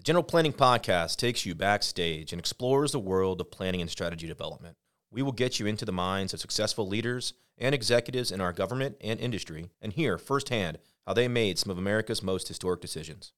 [0.00, 4.26] The General Planning Podcast takes you backstage and explores the world of planning and strategy
[4.26, 4.78] development.
[5.10, 8.96] We will get you into the minds of successful leaders and executives in our government
[9.02, 13.34] and industry and hear firsthand how they made some of America's most historic decisions.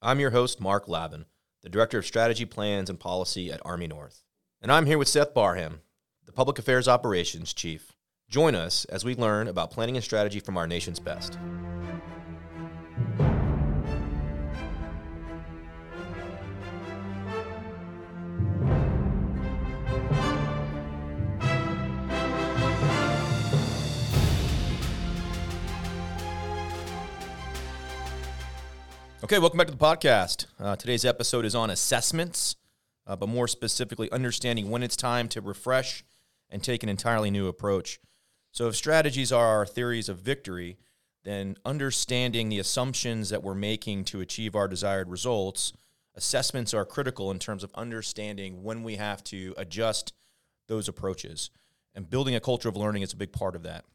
[0.00, 1.24] I'm your host, Mark Lavin,
[1.64, 4.22] the Director of Strategy, Plans, and Policy at Army North.
[4.62, 5.80] And I'm here with Seth Barham,
[6.26, 7.90] the Public Affairs Operations Chief.
[8.30, 11.36] Join us as we learn about planning and strategy from our nation's best.
[29.24, 30.44] Okay, welcome back to the podcast.
[30.60, 32.56] Uh, today's episode is on assessments,
[33.06, 36.04] uh, but more specifically, understanding when it's time to refresh
[36.50, 37.98] and take an entirely new approach.
[38.52, 40.76] So, if strategies are our theories of victory,
[41.22, 45.72] then understanding the assumptions that we're making to achieve our desired results,
[46.14, 50.12] assessments are critical in terms of understanding when we have to adjust
[50.68, 51.48] those approaches.
[51.94, 53.86] And building a culture of learning is a big part of that,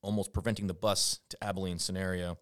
[0.00, 2.38] almost preventing the bus to Abilene scenario.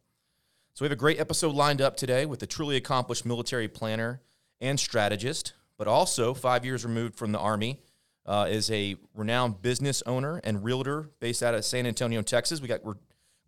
[0.76, 4.20] So we have a great episode lined up today with a truly accomplished military planner
[4.60, 7.80] and strategist, but also five years removed from the Army,
[8.26, 12.60] uh, is a renowned business owner and realtor based out of San Antonio, Texas.
[12.60, 12.92] We got re-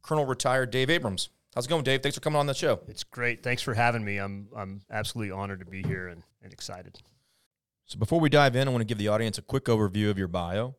[0.01, 1.29] Colonel retired Dave Abrahams.
[1.55, 2.03] How's it going, Dave?
[2.03, 2.81] Thanks for coming on the show.
[2.89, 3.43] It's great.
[3.43, 4.17] Thanks for having me.
[4.17, 6.99] I'm I'm absolutely honored to be here and, and excited.
[7.85, 10.17] So before we dive in, I want to give the audience a quick overview of
[10.17, 10.77] your bio.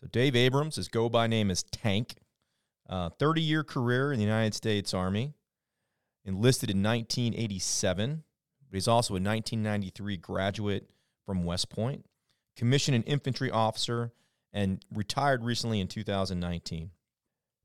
[0.00, 2.16] So Dave Abrahams, his go by name is Tank.
[2.88, 5.34] Uh, 30 year career in the United States Army
[6.24, 8.22] enlisted in 1987,
[8.68, 10.90] but he's also a 1993 graduate
[11.26, 12.04] from West Point,
[12.56, 14.12] commissioned an infantry officer,
[14.52, 16.90] and retired recently in 2019.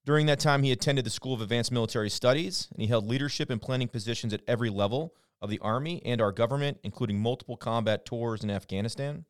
[0.05, 3.49] During that time, he attended the School of Advanced Military Studies, and he held leadership
[3.49, 8.05] and planning positions at every level of the Army and our government, including multiple combat
[8.05, 9.25] tours in Afghanistan.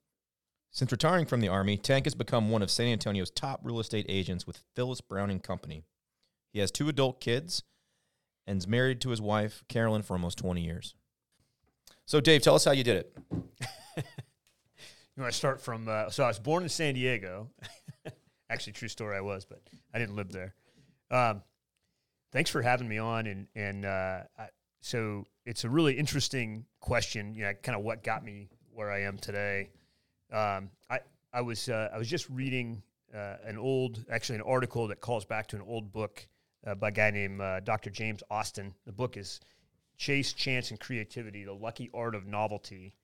[0.71, 4.05] Since retiring from the Army, Tank has become one of San Antonio's top real estate
[4.09, 5.83] agents with Phyllis Browning Company.
[6.51, 7.63] He has two adult kids
[8.47, 10.95] and is married to his wife, Carolyn, for almost 20 years.
[12.05, 13.17] So, Dave, tell us how you did it.
[13.97, 14.03] you
[15.21, 15.87] want to start from?
[15.87, 17.49] Uh, so I was born in San Diego.
[18.49, 19.17] Actually, true story.
[19.17, 19.61] I was, but
[19.93, 20.53] I didn't live there.
[21.09, 21.41] Um,
[22.31, 23.25] thanks for having me on.
[23.25, 24.49] And and uh, I,
[24.81, 27.33] so it's a really interesting question.
[27.33, 29.69] You know, kind of what got me where I am today.
[30.31, 30.99] Um, I
[31.33, 32.83] I was uh, I was just reading
[33.15, 36.27] uh, an old, actually, an article that calls back to an old book
[36.65, 37.89] uh, by a guy named uh, Dr.
[37.89, 38.73] James Austin.
[38.85, 39.39] The book is
[39.97, 42.95] Chase, Chance, and Creativity: The Lucky Art of Novelty,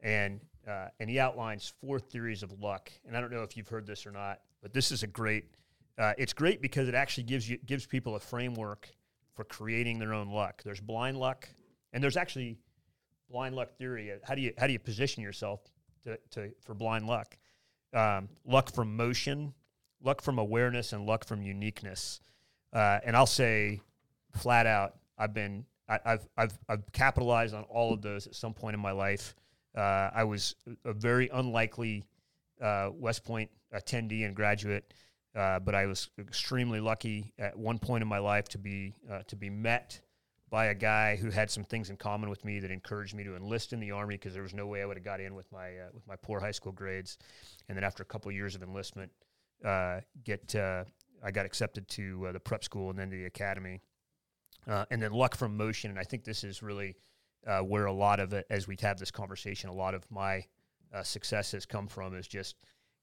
[0.00, 2.90] and uh, and he outlines four theories of luck.
[3.06, 5.44] And I don't know if you've heard this or not, but this is a great.
[5.96, 8.88] Uh, it's great because it actually gives you gives people a framework
[9.34, 10.62] for creating their own luck.
[10.64, 11.48] There's blind luck,
[11.92, 12.58] and there's actually
[13.30, 14.12] blind luck theory.
[14.22, 15.60] How do you how do you position yourself
[16.04, 17.36] to, to for blind luck?
[17.92, 19.54] Um, luck from motion,
[20.02, 22.20] luck from awareness, and luck from uniqueness.
[22.74, 23.80] Uh, and I'll say
[24.32, 28.54] flat out, I've been I, have I've I've capitalized on all of those at some
[28.54, 29.34] point in my life.
[29.76, 32.04] Uh, I was a very unlikely
[32.60, 34.94] uh, West Point attendee and graduate,
[35.34, 39.20] uh, but I was extremely lucky at one point in my life to be uh,
[39.28, 40.00] to be met
[40.50, 43.34] by a guy who had some things in common with me that encouraged me to
[43.34, 45.50] enlist in the army because there was no way I would have got in with
[45.52, 47.18] my uh, with my poor high school grades,
[47.68, 49.12] and then after a couple years of enlistment,
[50.24, 50.54] get
[51.24, 53.80] I got accepted to uh, the prep school and then to the academy.
[54.66, 55.90] Uh, and then luck from motion.
[55.90, 56.96] And I think this is really
[57.46, 60.44] uh, where a lot of it, as we have this conversation, a lot of my
[60.94, 62.56] uh, success has come from is just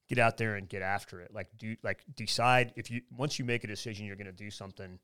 [0.08, 1.32] get out there and get after it.
[1.32, 4.50] Like do like decide if you once you make a decision you're going to do
[4.50, 4.98] something.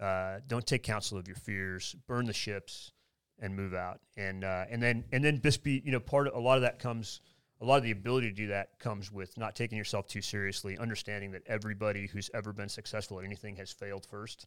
[0.00, 1.94] Uh, don't take counsel of your fears.
[2.08, 2.92] Burn the ships
[3.38, 4.00] and move out.
[4.16, 6.62] And uh, and then and then just be you know part of a lot of
[6.62, 7.20] that comes
[7.60, 10.76] a lot of the ability to do that comes with not taking yourself too seriously,
[10.78, 14.46] understanding that everybody who's ever been successful at anything has failed first,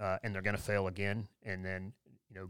[0.00, 1.92] uh, and they're going to fail again, and then
[2.28, 2.48] you know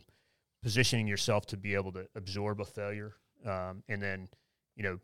[0.62, 3.14] positioning yourself to be able to absorb a failure,
[3.46, 4.28] um, and then
[4.76, 4.98] you know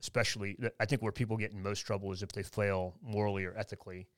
[0.00, 3.54] especially I think where people get in most trouble is if they fail morally or
[3.56, 4.08] ethically.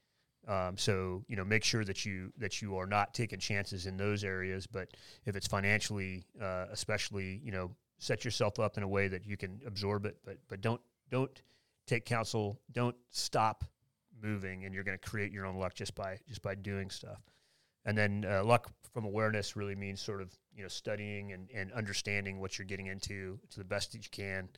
[0.49, 3.97] Um, so you know, make sure that you that you are not taking chances in
[3.97, 4.67] those areas.
[4.67, 4.89] But
[5.25, 7.71] if it's financially, uh, especially, you know,
[8.03, 11.43] set yourself up in a way that you can absorb it, but but don't don't
[11.87, 12.61] take counsel.
[12.73, 13.65] Don't stop
[14.21, 17.21] moving, and you're going to create your own luck just by just by doing stuff.
[17.85, 21.73] And then uh, luck from awareness really means sort of you know studying and, and
[21.73, 24.49] understanding what you're getting into to the best that you can.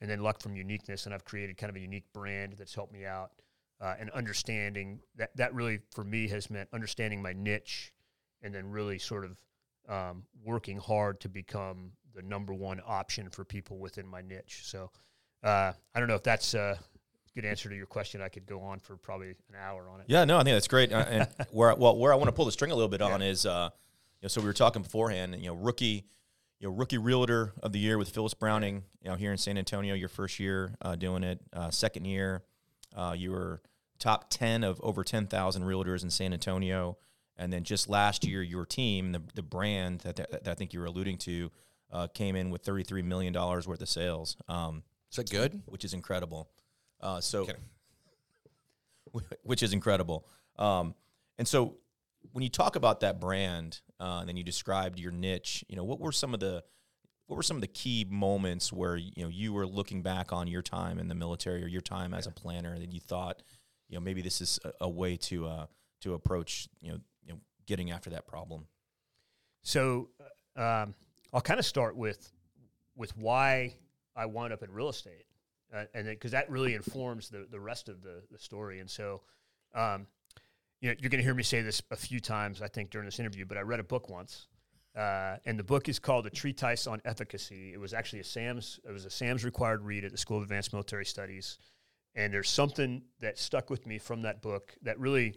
[0.00, 2.92] And then luck from uniqueness, and I've created kind of a unique brand that's helped
[2.92, 3.30] me out.
[3.78, 7.92] Uh, and understanding that that really for me has meant understanding my niche,
[8.42, 9.36] and then really sort of
[9.86, 14.62] um, working hard to become the number one option for people within my niche.
[14.64, 14.90] So
[15.44, 16.78] uh, I don't know if that's a
[17.34, 18.20] good answer to your question.
[18.22, 20.06] I could go on for probably an hour on it.
[20.08, 20.92] Yeah, no, I think that's great.
[20.92, 23.22] Uh, and where well, where I want to pull the string a little bit on
[23.22, 23.70] is, uh,
[24.20, 26.06] you know, so we were talking beforehand, and, you know, rookie,
[26.58, 29.58] you know, rookie realtor of the year with Phyllis Browning, you know, here in San
[29.58, 32.42] Antonio, your first year uh, doing it, uh, second year,
[32.96, 33.60] uh, you were
[33.98, 36.96] top ten of over ten thousand realtors in San Antonio,
[37.36, 40.72] and then just last year, your team, the the brand that, that, that I think
[40.72, 41.50] you were alluding to,
[41.92, 44.36] uh, came in with thirty three million dollars worth of sales.
[44.48, 45.62] Um, Is that good?
[45.66, 46.48] which is incredible.
[47.00, 47.46] Uh, so,
[49.42, 50.26] which is incredible.
[50.58, 50.94] Um,
[51.38, 51.76] and so,
[52.32, 55.84] when you talk about that brand, uh, and then you described your niche, you know,
[55.84, 56.64] what were some of the
[57.26, 60.46] what were some of the key moments where you know you were looking back on
[60.46, 63.42] your time in the military or your time as a planner that you thought,
[63.88, 65.66] you know, maybe this is a, a way to uh,
[66.02, 68.66] to approach you know you know getting after that problem.
[69.62, 70.10] So
[70.56, 70.94] uh, um,
[71.32, 72.32] I'll kind of start with
[72.94, 73.74] with why
[74.14, 75.26] I wound up in real estate,
[75.74, 78.80] uh, and because that really informs the the rest of the the story.
[78.80, 79.22] And so,
[79.74, 80.06] um,
[80.80, 83.06] you know, you're going to hear me say this a few times, I think, during
[83.06, 83.44] this interview.
[83.44, 84.48] But I read a book once,
[84.96, 88.80] uh, and the book is called "A Treatise on Efficacy." It was actually a SAMS.
[88.84, 91.58] It was a SAMS required read at the School of Advanced Military Studies.
[92.14, 95.36] And there's something that stuck with me from that book that really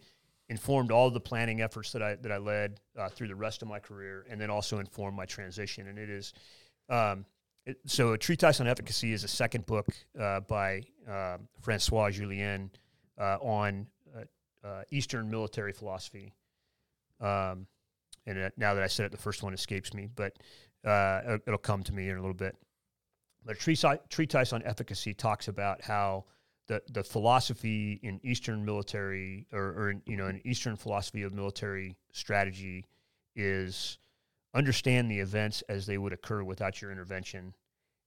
[0.50, 3.68] informed all the planning efforts that I that I led uh, through the rest of
[3.68, 5.88] my career, and then also informed my transition.
[5.88, 6.34] And it is,
[6.90, 7.26] um,
[7.66, 9.88] it, so a treatise on efficacy is a second book
[10.20, 12.70] uh, by um, Francois Jullien
[13.18, 16.34] uh, on uh, uh, Eastern military philosophy.
[17.22, 17.68] Um,
[18.26, 20.38] and uh, now that I said it, the first one escapes me, but
[20.84, 22.56] it'll come to me in a little bit.
[23.46, 26.26] But a treatise, treatise on efficacy talks about how
[26.70, 31.34] the the philosophy in Eastern military or, or in, you know an Eastern philosophy of
[31.34, 32.86] military strategy
[33.36, 33.98] is
[34.54, 37.54] understand the events as they would occur without your intervention,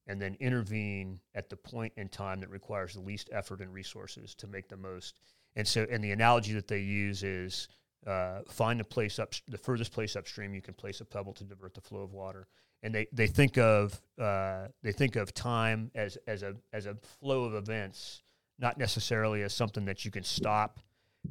[0.06, 4.34] and then intervene at the point in time that requires the least effort and resources
[4.36, 5.20] to make the most.
[5.54, 7.68] And so, and the analogy that they use is
[8.06, 11.44] uh, find a place up the furthest place upstream you can place a pebble to
[11.44, 12.46] divert the flow of water.
[12.84, 16.96] And they, they think of uh, they think of time as as a as a
[17.20, 18.22] flow of events
[18.58, 20.80] not necessarily as something that you can stop,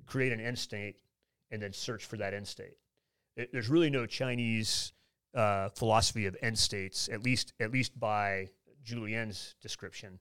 [0.06, 0.97] create an end state,
[1.51, 2.77] and then search for that end state.
[3.35, 4.94] It, there's really no Chinese
[5.33, 8.47] uh, philosophy of end states, at least at least by
[8.83, 10.19] Jullien's description.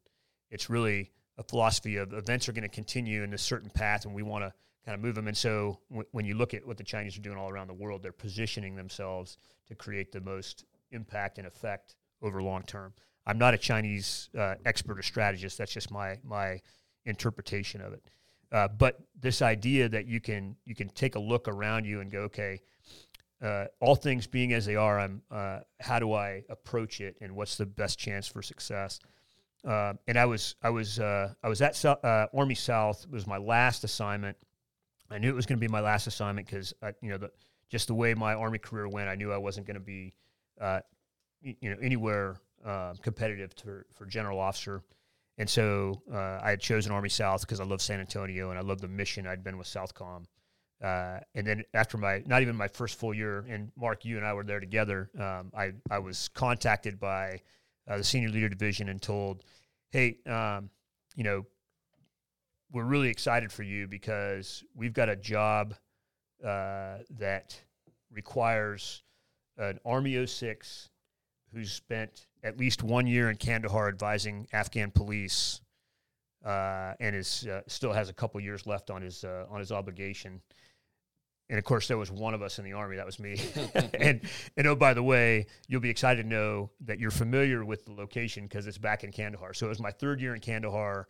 [0.50, 4.14] It's really a philosophy of events are going to continue in a certain path, and
[4.14, 4.52] we want to
[4.84, 5.28] kind of move them.
[5.28, 7.74] And so, w- when you look at what the Chinese are doing all around the
[7.74, 9.36] world, they're positioning themselves
[9.68, 12.92] to create the most impact and effect over long term.
[13.26, 15.58] I'm not a Chinese uh, expert or strategist.
[15.58, 16.60] That's just my my
[17.04, 18.02] interpretation of it.
[18.52, 22.10] Uh, but this idea that you can you can take a look around you and
[22.10, 22.60] go, okay,
[23.42, 27.34] uh, all things being as they are, I'm uh, how do I approach it, and
[27.34, 29.00] what's the best chance for success?
[29.64, 33.04] Uh, and I was I was uh, I was at uh, Army South.
[33.04, 34.36] It was my last assignment.
[35.10, 37.30] I knew it was going to be my last assignment because you know the,
[37.68, 40.12] just the way my Army career went, I knew I wasn't going to be
[41.40, 42.36] you know anywhere
[43.00, 44.82] competitive to, for general officer.
[45.40, 48.62] And so uh, I had chosen Army South because I love San Antonio and I
[48.62, 50.26] love the mission I'd been with Southcom.
[50.84, 54.26] Uh, and then after my, not even my first full year, and Mark, you and
[54.26, 57.40] I were there together, um, I, I was contacted by
[57.88, 59.42] uh, the senior leader division and told,
[59.92, 60.68] hey, um,
[61.16, 61.46] you know,
[62.70, 65.74] we're really excited for you because we've got a job
[66.44, 67.58] uh, that
[68.12, 69.02] requires
[69.56, 70.90] an Army 06
[71.54, 75.60] who's spent at least one year in Kandahar advising Afghan police,
[76.44, 79.72] uh, and is uh, still has a couple years left on his uh, on his
[79.72, 80.40] obligation.
[81.48, 82.96] And of course, there was one of us in the army.
[82.96, 83.40] That was me.
[83.94, 84.20] and
[84.56, 87.92] and oh, by the way, you'll be excited to know that you're familiar with the
[87.92, 89.52] location because it's back in Kandahar.
[89.52, 91.08] So it was my third year in Kandahar,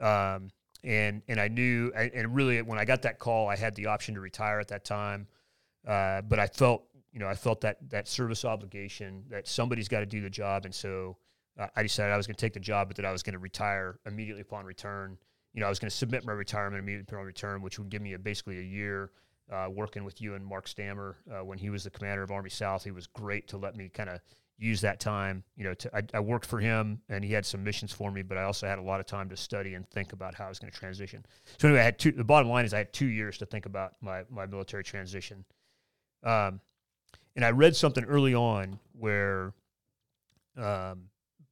[0.00, 0.50] um,
[0.82, 1.92] and and I knew.
[1.94, 4.84] And really, when I got that call, I had the option to retire at that
[4.84, 5.28] time,
[5.86, 10.00] uh, but I felt you know, I felt that that service obligation that somebody's got
[10.00, 11.16] to do the job, and so
[11.58, 13.34] uh, I decided I was going to take the job, but that I was going
[13.34, 15.18] to retire immediately upon return.
[15.52, 18.00] You know, I was going to submit my retirement immediately upon return, which would give
[18.00, 19.10] me a, basically a year
[19.50, 22.48] uh, working with you and Mark Stammer uh, when he was the commander of Army
[22.48, 22.84] South.
[22.84, 24.20] He was great to let me kind of
[24.58, 25.44] use that time.
[25.56, 28.22] You know, to, I, I, worked for him, and he had some missions for me,
[28.22, 30.48] but I also had a lot of time to study and think about how I
[30.48, 31.26] was going to transition.
[31.58, 32.12] So anyway, I had two.
[32.12, 35.44] The bottom line is I had two years to think about my my military transition.
[36.22, 36.60] Um,
[37.36, 39.52] and I read something early on where
[40.56, 41.08] um,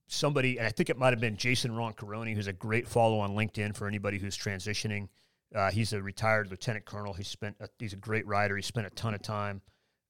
[0.07, 3.31] somebody, and I think it might have been Jason Roncoroni, who's a great follow on
[3.31, 5.09] LinkedIn for anybody who's transitioning.
[5.55, 7.13] Uh, he's a retired lieutenant colonel.
[7.13, 8.57] He spent a, he's a great writer.
[8.57, 9.63] He spent a ton of time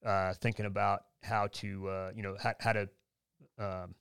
[0.05, 2.89] uh, thinking about how to uh, you know how, how to
[3.59, 3.95] um,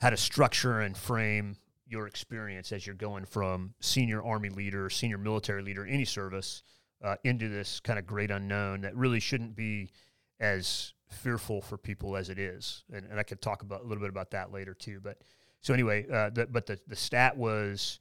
[0.00, 1.56] how to structure and frame
[1.86, 6.62] your experience as you're going from senior army leader, senior military leader, any service,
[7.02, 9.90] uh, into this kind of great unknown that really shouldn't be
[10.40, 12.84] as fearful for people as it is.
[12.92, 15.00] And, and I could talk about a little bit about that later too.
[15.02, 15.18] But
[15.60, 18.00] so anyway, uh, the, but the the stat was,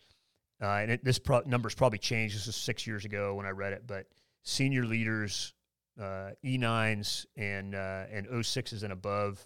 [0.61, 2.35] uh, and it, this pro- number's probably changed.
[2.35, 4.07] This was six years ago when I read it, but
[4.43, 5.53] senior leaders,
[5.99, 9.45] uh, E9s and uh, and 06s and above,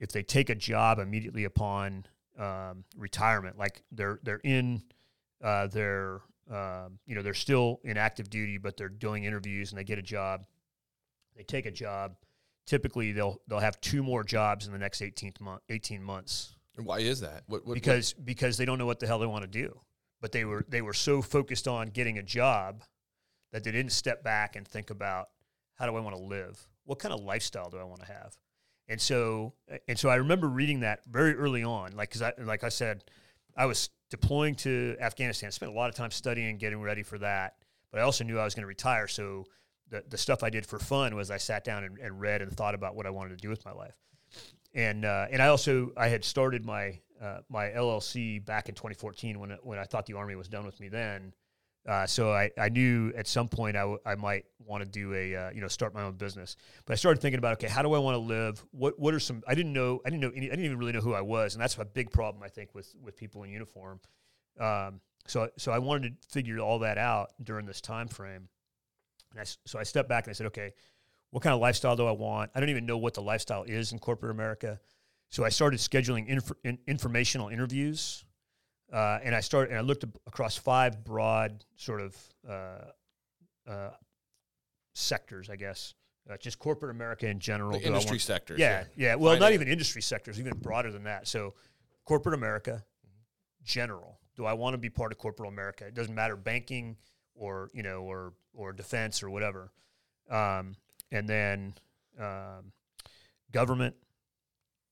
[0.00, 2.04] if they take a job immediately upon
[2.38, 4.82] um, retirement, like they're they're in
[5.42, 9.78] uh, their um, you know they're still in active duty, but they're doing interviews and
[9.78, 10.44] they get a job.
[11.36, 12.16] They take a job.
[12.66, 16.56] Typically, they'll they'll have two more jobs in the next 18 month 18 months.
[16.76, 17.44] And why is that?
[17.46, 18.26] What, what, because what?
[18.26, 19.80] because they don't know what the hell they want to do.
[20.20, 22.82] But they were they were so focused on getting a job
[23.52, 25.28] that they didn't step back and think about
[25.74, 26.66] how do I want to live?
[26.84, 28.36] What kind of lifestyle do I want to have?
[28.88, 29.54] And so
[29.88, 33.04] and so I remember reading that very early on, like because I like I said,
[33.56, 35.48] I was deploying to Afghanistan.
[35.48, 37.56] I spent a lot of time studying, getting ready for that.
[37.90, 39.46] But I also knew I was going to retire, so
[39.88, 42.52] the the stuff I did for fun was I sat down and, and read and
[42.52, 43.94] thought about what I wanted to do with my life.
[44.74, 49.38] And uh, and I also I had started my uh, my LLC back in 2014
[49.38, 51.32] when when I thought the army was done with me then.
[51.86, 55.14] Uh, so I, I knew at some point I, w- I might want to do
[55.14, 56.56] a uh, you know start my own business.
[56.84, 58.64] But I started thinking about okay, how do I want to live?
[58.72, 59.42] What what are some?
[59.46, 61.54] I didn't know I didn't know any, I didn't even really know who I was,
[61.54, 64.00] and that's a big problem I think with with people in uniform.
[64.58, 68.48] Um, so so I wanted to figure all that out during this time frame.
[69.36, 70.72] And I, so I stepped back and I said, okay,
[71.30, 72.50] what kind of lifestyle do I want?
[72.54, 74.80] I don't even know what the lifestyle is in corporate America.
[75.28, 78.24] So I started scheduling inf- in, informational interviews
[78.92, 82.16] uh, and I started and I looked across five broad sort of
[82.48, 83.90] uh, uh,
[84.94, 85.94] sectors, I guess,
[86.30, 87.78] uh, just corporate America in general.
[87.78, 88.60] The industry sectors.
[88.60, 89.08] Yeah, yeah.
[89.08, 89.14] yeah.
[89.16, 89.40] Well, Finance.
[89.40, 91.26] not even industry sectors, even broader than that.
[91.26, 91.54] So,
[92.04, 92.84] corporate America,
[93.64, 94.20] general.
[94.36, 95.86] Do I want to be part of corporate America?
[95.86, 96.96] It doesn't matter banking
[97.36, 99.70] or you know or or defense or whatever.
[100.30, 100.74] Um,
[101.12, 101.74] and then
[102.20, 102.72] um,
[103.52, 103.94] government,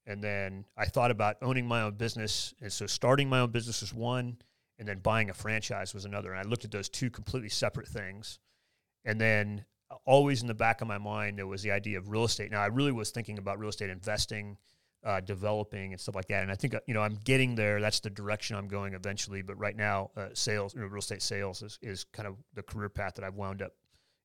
[0.06, 2.54] and then I thought about owning my own business.
[2.60, 4.36] And so starting my own business was one,
[4.78, 6.32] and then buying a franchise was another.
[6.32, 8.38] And I looked at those two completely separate things.
[9.04, 9.64] And then
[10.04, 12.50] always in the back of my mind, there was the idea of real estate.
[12.50, 14.56] Now, I really was thinking about real estate investing,
[15.04, 16.42] uh, developing, and stuff like that.
[16.42, 17.80] And I think, uh, you know, I'm getting there.
[17.80, 19.42] That's the direction I'm going eventually.
[19.42, 22.62] But right now, uh, sales, you know, real estate sales is, is kind of the
[22.62, 23.72] career path that I've wound up,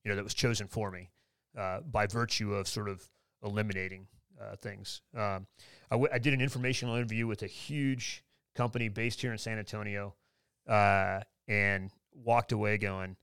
[0.04, 1.10] you know, that was chosen for me
[1.56, 3.02] uh, by virtue of sort of
[3.44, 4.06] eliminating
[4.40, 5.02] uh, things.
[5.14, 5.46] Um,
[5.90, 9.58] I, w- I did an informational interview with a huge company based here in San
[9.58, 10.14] Antonio,
[10.68, 13.16] uh, and walked away going,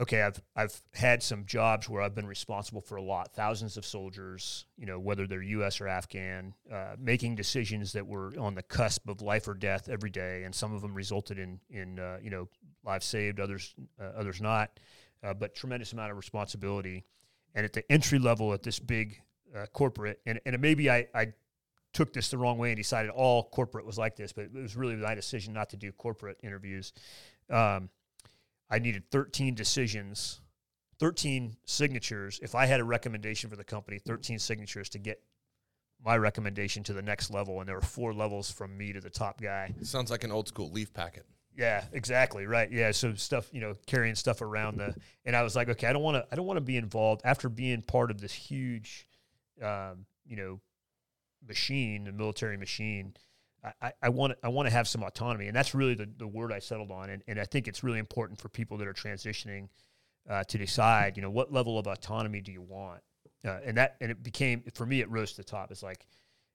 [0.00, 3.84] "Okay, I've I've had some jobs where I've been responsible for a lot, thousands of
[3.84, 5.80] soldiers, you know, whether they're U.S.
[5.80, 10.10] or Afghan, uh, making decisions that were on the cusp of life or death every
[10.10, 12.48] day, and some of them resulted in in uh, you know
[12.84, 14.78] lives saved, others uh, others not,
[15.22, 17.04] uh, but tremendous amount of responsibility."
[17.54, 19.20] And at the entry level at this big
[19.54, 21.32] uh, corporate, and, and maybe I, I
[21.92, 24.76] took this the wrong way and decided all corporate was like this, but it was
[24.76, 26.92] really my decision not to do corporate interviews.
[27.50, 27.90] Um,
[28.72, 30.40] I needed 13 decisions,
[30.98, 32.40] 13 signatures.
[32.42, 35.22] If I had a recommendation for the company, 13 signatures to get
[36.04, 39.10] my recommendation to the next level, and there were four levels from me to the
[39.10, 39.74] top guy.
[39.82, 41.26] Sounds like an old school leaf packet.
[41.54, 42.46] Yeah, exactly.
[42.46, 42.72] Right.
[42.72, 42.92] Yeah.
[42.92, 44.94] So stuff, you know, carrying stuff around the,
[45.26, 47.20] and I was like, okay, I don't want to, I don't want to be involved
[47.24, 49.06] after being part of this huge
[49.60, 50.60] um, you know,
[51.46, 53.14] machine, the military machine.
[53.80, 56.52] I, I want I want to have some autonomy, and that's really the, the word
[56.52, 57.10] I settled on.
[57.10, 59.68] And, and I think it's really important for people that are transitioning
[60.28, 63.00] uh, to decide, you know, what level of autonomy do you want?
[63.46, 65.70] Uh, and that and it became for me, it rose to the top.
[65.70, 66.06] It's like,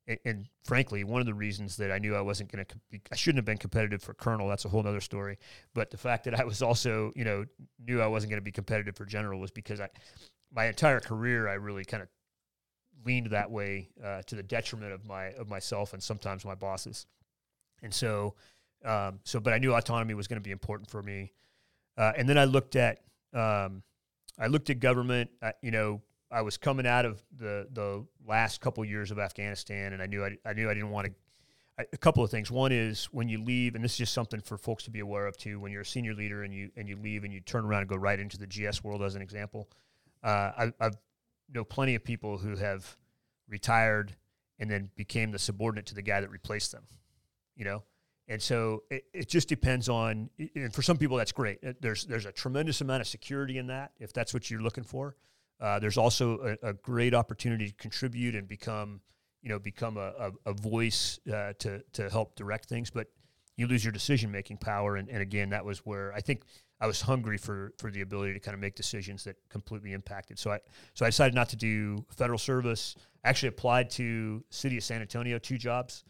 [0.07, 3.01] and, and frankly, one of the reasons that I knew I wasn't going to, be
[3.11, 4.47] I shouldn't have been competitive for colonel.
[4.47, 5.37] That's a whole other story.
[5.73, 7.45] But the fact that I was also, you know,
[7.85, 9.89] knew I wasn't going to be competitive for general was because I,
[10.53, 12.09] my entire career, I really kind of
[13.07, 17.07] leaned that way uh, to the detriment of my of myself and sometimes my bosses.
[17.81, 18.35] And so,
[18.85, 21.31] um, so but I knew autonomy was going to be important for me.
[21.97, 22.99] Uh, and then I looked at
[23.33, 23.81] um,
[24.37, 25.31] I looked at government.
[25.41, 29.93] Uh, you know, I was coming out of the the last couple years of Afghanistan,
[29.93, 31.13] and I knew I, I knew I didn't want to.
[31.93, 32.49] A couple of things.
[32.49, 35.27] One is when you leave, and this is just something for folks to be aware
[35.27, 35.59] of too.
[35.59, 37.89] When you're a senior leader and you and you leave and you turn around and
[37.89, 39.69] go right into the GS world, as an example,
[40.23, 40.97] uh, I, I've
[41.53, 42.97] know plenty of people who have
[43.47, 44.15] retired
[44.59, 46.83] and then became the subordinate to the guy that replaced them,
[47.55, 47.83] you know?
[48.27, 51.59] And so it, it just depends on, and for some people that's great.
[51.81, 55.15] There's there's a tremendous amount of security in that if that's what you're looking for.
[55.59, 59.01] Uh, there's also a, a, great opportunity to contribute and become,
[59.41, 63.07] you know become a, a, a voice uh, to to help direct things, but
[63.55, 64.97] you lose your decision making power.
[64.97, 66.43] And, and again, that was where I think
[66.79, 70.37] I was hungry for for the ability to kind of make decisions that completely impacted.
[70.37, 70.59] So I
[70.93, 72.95] so I decided not to do federal service.
[73.23, 76.03] I actually applied to City of San Antonio two jobs.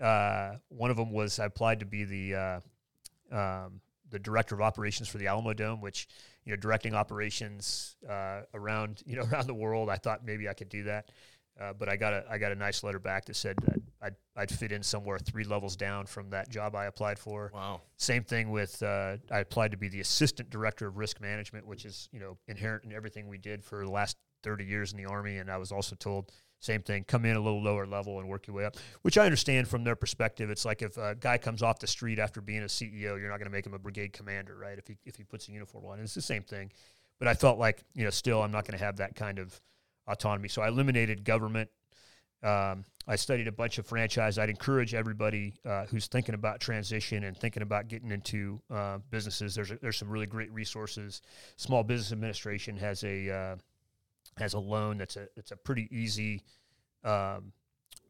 [0.00, 3.80] Uh, one of them was I applied to be the uh, um,
[4.10, 6.08] the director of operations for the Alamodome, which
[6.44, 9.90] you know directing operations uh, around you know around the world.
[9.90, 11.10] I thought maybe I could do that,
[11.60, 14.14] uh, but I got a I got a nice letter back that said that I'd
[14.36, 17.50] I'd fit in somewhere three levels down from that job I applied for.
[17.54, 17.80] Wow.
[17.96, 21.84] Same thing with uh, I applied to be the assistant director of risk management, which
[21.84, 25.06] is you know inherent in everything we did for the last thirty years in the
[25.06, 28.28] army, and I was also told same thing, come in a little lower level and
[28.28, 30.50] work your way up, which I understand from their perspective.
[30.50, 33.38] It's like if a guy comes off the street after being a CEO, you're not
[33.38, 34.78] going to make him a brigade commander, right?
[34.78, 36.72] If he, if he puts a uniform on, it's the same thing.
[37.18, 39.60] But I felt like, you know, still I'm not going to have that kind of
[40.06, 40.48] autonomy.
[40.48, 41.70] So I eliminated government.
[42.42, 44.38] Um, I studied a bunch of franchise.
[44.38, 49.54] I'd encourage everybody uh, who's thinking about transition and thinking about getting into uh, businesses.
[49.54, 51.22] There's a, there's some really great resources.
[51.56, 53.56] Small Business Administration has a uh,
[54.38, 56.42] has a loan that's a it's a pretty easy,
[57.04, 57.52] um,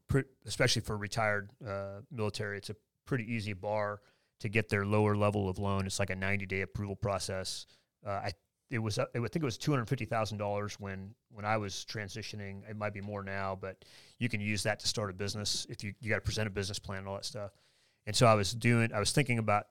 [0.07, 2.57] pre- especially for retired uh, military.
[2.57, 4.01] It's a pretty easy bar
[4.39, 5.85] to get their lower level of loan.
[5.85, 7.67] It's like a 90 day approval process.
[8.05, 8.31] Uh, I
[8.69, 11.57] it was uh, I think it was two hundred fifty thousand dollars when when I
[11.57, 12.69] was transitioning.
[12.69, 13.83] It might be more now, but
[14.19, 16.51] you can use that to start a business if you you got to present a
[16.51, 17.51] business plan and all that stuff.
[18.05, 19.67] And so I was doing I was thinking about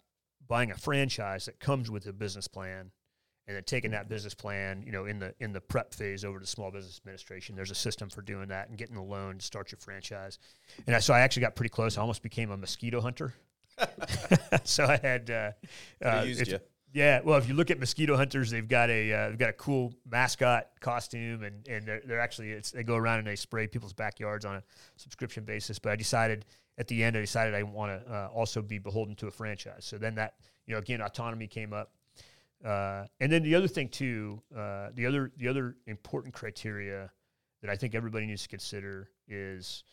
[0.46, 2.90] buying a franchise that comes with a business plan
[3.46, 6.40] and then taking that business plan, you know, in the in the prep phase over
[6.40, 7.54] to Small Business Administration.
[7.54, 10.38] There's a system for doing that and getting a loan to start your franchise.
[10.86, 11.96] And I, so I actually got pretty close.
[11.96, 13.34] I almost became a mosquito hunter.
[14.64, 15.52] so I had uh,
[16.04, 16.58] uh, used if- you.
[16.96, 17.20] Yeah.
[17.22, 19.92] Well, if you look at mosquito hunters, they've got a uh, they've got a cool
[20.10, 24.46] mascot costume, and and they're, they're actually they go around and they spray people's backyards
[24.46, 24.62] on a
[24.96, 25.78] subscription basis.
[25.78, 26.46] But I decided
[26.78, 29.84] at the end, I decided I want to uh, also be beholden to a franchise.
[29.84, 31.92] So then that you know again autonomy came up.
[32.64, 37.10] Uh, and then the other thing too, uh, the other the other important criteria
[37.60, 39.84] that I think everybody needs to consider is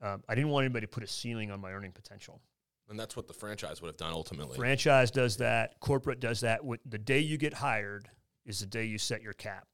[0.00, 2.40] um, I didn't want anybody to put a ceiling on my earning potential.
[2.88, 4.56] And that's what the franchise would have done ultimately.
[4.56, 5.78] Franchise does that.
[5.80, 6.60] Corporate does that.
[6.86, 8.08] The day you get hired
[8.46, 9.66] is the day you set your cap,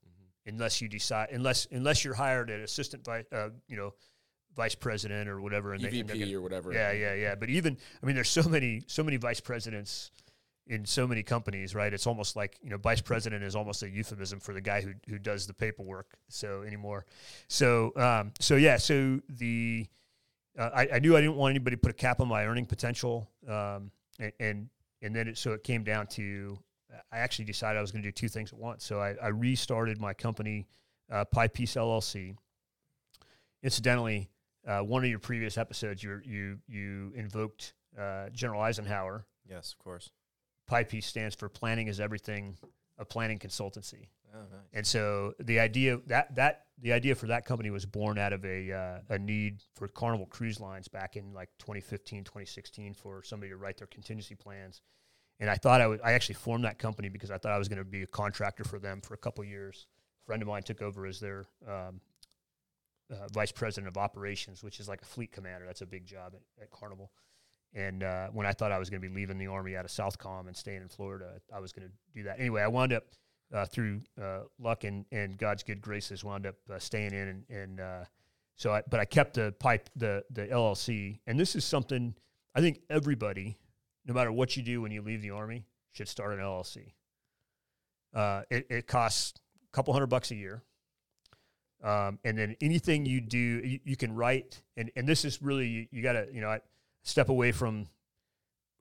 [0.47, 3.95] unless you decide unless unless you're hired at assistant vice, uh, you know,
[4.57, 5.75] vice president or whatever.
[5.75, 6.73] And they- EVP gonna- or whatever.
[6.73, 7.35] yeah, yeah, yeah.
[7.37, 10.11] But even I mean, there's so many so many vice presidents
[10.67, 11.93] in so many companies, right?
[11.93, 14.95] It's almost like you know, vice president is almost a euphemism for the guy who
[15.09, 16.17] who does the paperwork.
[16.29, 17.07] So anymore,
[17.47, 19.87] so um, so yeah, so the
[20.59, 22.67] uh, I, I knew I didn't want anybody to put a cap on my earning
[22.67, 24.69] potential, um, and, and
[25.03, 26.59] and then it, so it came down to
[27.13, 28.85] I actually decided I was going to do two things at once.
[28.85, 30.67] So I, I restarted my company,
[31.11, 32.37] uh, Pie Piece LLC.
[33.63, 34.31] Incidentally,
[34.67, 39.25] uh, one of your previous episodes, you you you invoked uh, General Eisenhower.
[39.49, 40.11] Yes, of course.
[40.67, 42.57] Pie Piece stands for Planning is Everything,
[42.99, 44.09] a planning consultancy.
[44.35, 44.61] Oh, nice.
[44.73, 48.45] And so the idea that that the idea for that company was born out of
[48.45, 53.51] a uh, a need for Carnival Cruise Lines back in like 2015, 2016 for somebody
[53.51, 54.83] to write their contingency plans.
[55.41, 57.69] And I thought I would I actually formed that company because I thought I was
[57.69, 59.87] going to be a contractor for them for a couple years.
[60.25, 62.01] A friend of mine took over as their um,
[63.11, 65.67] uh, vice president of operations, which is like a fleet commander.
[65.67, 67.11] That's a big job at, at Carnival.
[67.75, 69.91] And uh, when I thought I was going to be leaving the army out of
[69.91, 72.39] Southcom and staying in Florida, I was going to do that.
[72.39, 73.05] Anyway, I wound up
[73.53, 77.45] uh, through uh, luck and, and God's good graces, wound up uh, staying in, and,
[77.49, 78.05] and uh,
[78.57, 82.15] so I, but I kept the pipe, the the LLC, and this is something
[82.55, 83.57] I think everybody,
[84.07, 86.93] no matter what you do when you leave the army, should start an LLC.
[88.15, 90.63] Uh, it, it costs a couple hundred bucks a year.
[91.83, 95.67] Um, and then anything you do, you, you can write, and, and this is really
[95.67, 96.61] you, you got to you know I
[97.03, 97.87] step away from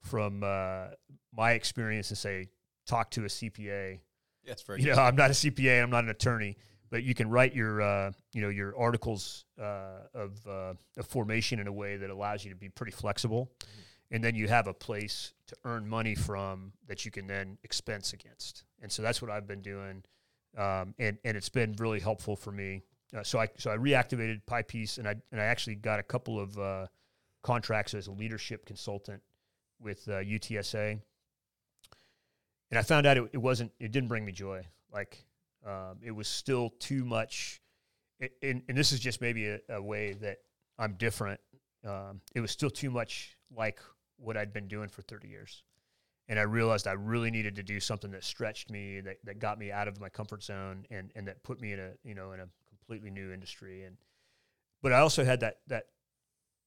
[0.01, 0.87] from uh,
[1.35, 2.47] my experience and say
[2.85, 3.99] talk to a CPA.
[4.45, 4.95] Yes, very You good.
[4.97, 6.57] know, I'm not a CPA, I'm not an attorney,
[6.89, 11.59] but you can write your uh, you know your articles uh, of, uh, of formation
[11.59, 13.51] in a way that allows you to be pretty flexible,
[14.11, 18.13] and then you have a place to earn money from that you can then expense
[18.13, 18.63] against.
[18.81, 20.03] And so that's what I've been doing,
[20.57, 22.83] um, and and it's been really helpful for me.
[23.15, 26.39] Uh, so I so I reactivated PyPiece, and I and I actually got a couple
[26.39, 26.87] of uh,
[27.43, 29.21] contracts as a leadership consultant
[29.79, 30.99] with uh, UTSA,
[32.73, 34.63] and I found out it, it wasn't it didn't bring me joy.
[34.91, 35.23] Like
[35.63, 37.61] um, it was still too much,
[38.41, 40.37] and, and this is just maybe a, a way that
[40.79, 41.39] I'm different.
[41.87, 43.79] Um, it was still too much like
[44.17, 45.61] what I'd been doing for 30 years.
[46.27, 49.59] And I realized I really needed to do something that stretched me, that, that got
[49.59, 52.31] me out of my comfort zone, and, and that put me in a you know
[52.31, 53.83] in a completely new industry.
[53.83, 53.97] And
[54.81, 55.83] but I also had that that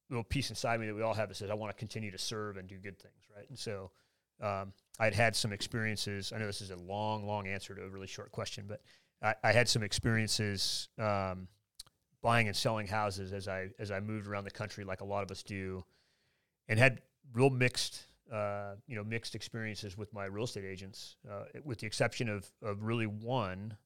[0.09, 2.19] little piece inside me that we all have that says I want to continue to
[2.19, 3.49] serve and do good things, right?
[3.49, 3.91] And so
[4.41, 6.33] um, I'd had some experiences.
[6.35, 8.81] I know this is a long, long answer to a really short question, but
[9.23, 11.49] I, I had some experiences um,
[12.23, 15.23] buying and selling houses as I as I moved around the country, like a lot
[15.23, 15.85] of us do,
[16.69, 18.07] and had real mixed.
[18.33, 22.45] Uh, you know, mixed experiences with my real estate agents, uh, with the exception of,
[22.61, 23.77] of really one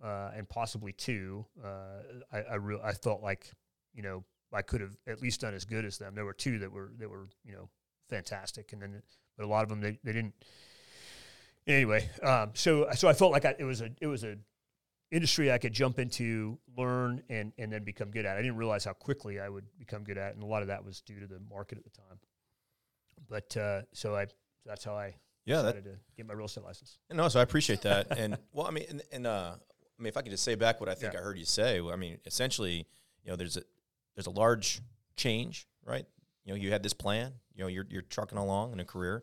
[0.00, 1.44] uh, and possibly two.
[1.62, 2.02] Uh,
[2.32, 3.50] I I, re- I felt like
[3.92, 6.14] you know I could have at least done as good as them.
[6.14, 7.68] There were two that were that were you know
[8.08, 9.02] fantastic, and then
[9.42, 10.34] a lot of them they, they didn't.
[11.66, 14.36] Anyway, um, so so I felt like I, it was a it was a
[15.12, 18.36] industry I could jump into, learn, and and then become good at.
[18.36, 20.68] I didn't realize how quickly I would become good at, it, and a lot of
[20.68, 22.18] that was due to the market at the time.
[23.28, 24.26] But uh, so I
[24.66, 26.98] that's how I Yeah, that, decided to get my real estate license.
[27.12, 28.18] no, so I appreciate that.
[28.18, 30.80] and well, I mean, and, and uh, I mean, if I could just say back
[30.80, 31.20] what I think Yeah.
[31.20, 32.86] I heard you say, I mean, essentially,
[33.24, 33.62] you know, there's a
[34.16, 34.80] there's a large
[35.16, 36.06] change, right?
[36.44, 37.34] You know, you had this plan.
[37.54, 39.22] You know, you're you're trucking along in a career,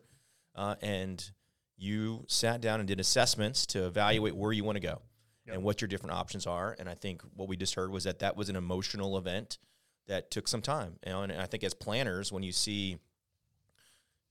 [0.60, 1.30] uh, and
[1.78, 5.00] you sat down and did assessments to evaluate where you want to go
[5.46, 5.54] Yep.
[5.54, 6.76] and what your different options are.
[6.78, 9.56] And I think what we just heard was that that was an emotional event
[10.06, 10.96] that took some time.
[11.02, 12.98] And I think as planners, when you see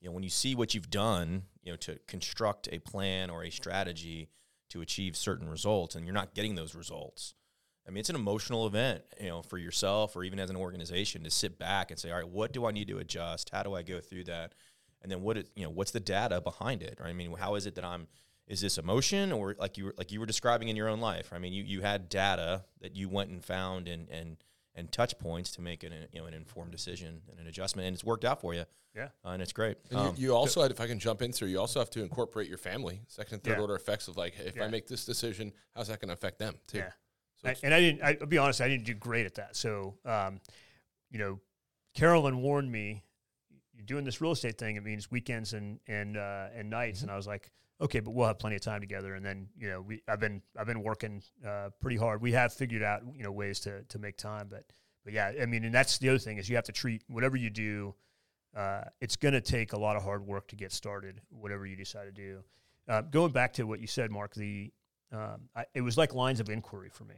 [0.02, 3.44] you know when you see what you've done you know to construct a plan or
[3.44, 4.30] a strategy
[4.70, 7.34] to achieve certain results and you're not getting those results
[7.88, 11.24] i mean it's an emotional event you know for yourself or even as an organization
[11.24, 13.74] to sit back and say all right what do i need to adjust how do
[13.74, 14.54] i go through that
[15.02, 17.56] and then what is, you know what's the data behind it right i mean how
[17.56, 18.08] is it that i'm
[18.48, 21.32] is this emotion or like you were like you were describing in your own life
[21.34, 24.38] i mean you, you had data that you went and found and and
[24.76, 27.94] and touch points to make an you know an informed decision and an adjustment and
[27.94, 28.64] it's worked out for you
[28.96, 29.10] Yeah.
[29.26, 31.34] uh, and it's great And Um, you, you also had, if I can jump in
[31.34, 33.62] sir, you also have to incorporate your family, second and third Yeah.
[33.62, 34.66] order effects of like, if Yeah.
[34.66, 36.78] I make this decision, how's that going to affect them too?
[36.80, 36.92] Yeah.
[37.42, 38.02] So I, and I didn't.
[38.04, 38.62] I, I'll be honest.
[38.62, 39.56] I didn't do great at that.
[39.56, 40.40] So, um,
[41.10, 41.40] you know,
[41.94, 43.04] Carolyn warned me,
[43.80, 44.76] "You're doing this real estate thing.
[44.76, 48.28] It means weekends and and uh, and nights." And I was like, "Okay, but we'll
[48.28, 51.24] have plenty of time together." And then, you know, we I've been I've been working
[51.48, 52.22] uh, pretty hard.
[52.22, 54.66] We have figured out you know ways to to make time, but
[55.06, 57.38] but yeah, I mean, and that's the other thing is you have to treat whatever
[57.38, 57.96] you do.
[58.54, 61.78] Uh, it's going to take a lot of hard work to get started, whatever you
[61.78, 62.44] decide to do.
[62.90, 64.74] Uh, going back to what you said, Mark, the
[65.14, 67.16] um, I, it was like lines of inquiry for me,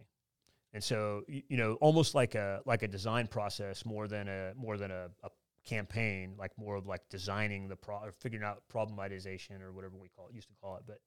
[0.74, 4.54] and so you, you know, almost like a like a design process more than a
[4.56, 5.30] more than a, a
[5.64, 10.10] campaign, like more of like designing the pro or figuring out problematization or whatever we
[10.10, 10.84] call it, used to call it.
[10.88, 11.00] But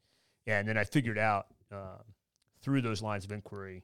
[0.47, 2.03] yeah, and then I figured out um,
[2.63, 3.83] through those lines of inquiry,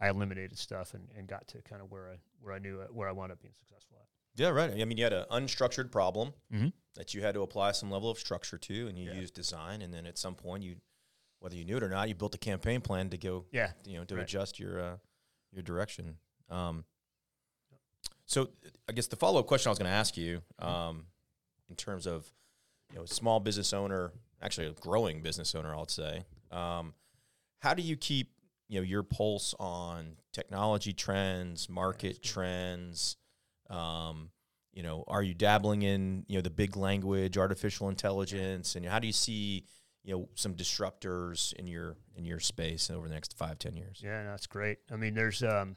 [0.00, 3.08] I eliminated stuff and, and got to kind of where I where I knew where
[3.08, 4.06] I wound up being successful at.
[4.40, 4.70] Yeah, right.
[4.70, 6.72] I mean, you had an unstructured problem Mhm.
[6.94, 9.20] that you had to apply some level of structure to, and you Yeah.
[9.20, 10.76] used design, and then at some point, you,
[11.40, 13.96] whether you knew it or not, you built a campaign plan to go, Yeah, you
[13.98, 14.22] know, to Right.
[14.22, 14.98] adjust your uh,
[15.52, 16.18] your direction.
[16.48, 16.84] Um,
[18.30, 18.48] so,
[18.88, 21.06] I guess the follow up question I was going to ask you, um,
[21.68, 22.32] in terms of,
[22.92, 26.94] you know, small business owner, actually a growing business owner, I'd say, um,
[27.58, 28.30] how do you keep
[28.68, 33.16] you know your pulse on technology trends, market trends?
[33.68, 34.30] Um,
[34.72, 39.00] you know, are you dabbling in you know the big language, artificial intelligence, and how
[39.00, 39.64] do you see
[40.04, 44.00] you know some disruptors in your in your space over the next five ten years?
[44.04, 44.78] Yeah, that's great.
[44.88, 45.74] I mean, there's um,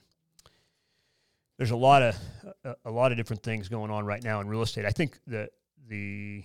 [1.57, 2.17] there's a lot of
[2.63, 4.85] a, a lot of different things going on right now in real estate.
[4.85, 5.51] I think that
[5.87, 6.43] the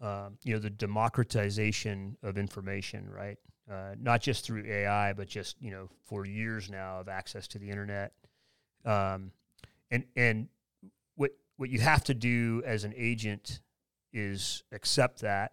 [0.00, 3.38] um, you know the democratization of information, right?
[3.70, 7.58] Uh, not just through AI, but just you know for years now of access to
[7.58, 8.12] the internet,
[8.84, 9.30] um,
[9.90, 10.48] and and
[11.16, 13.60] what what you have to do as an agent
[14.12, 15.52] is accept that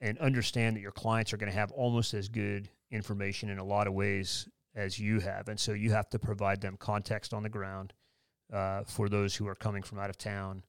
[0.00, 3.64] and understand that your clients are going to have almost as good information in a
[3.64, 5.48] lot of ways as you have.
[5.48, 7.92] And so you have to provide them context on the ground
[8.52, 10.62] uh, for those who are coming from out of town.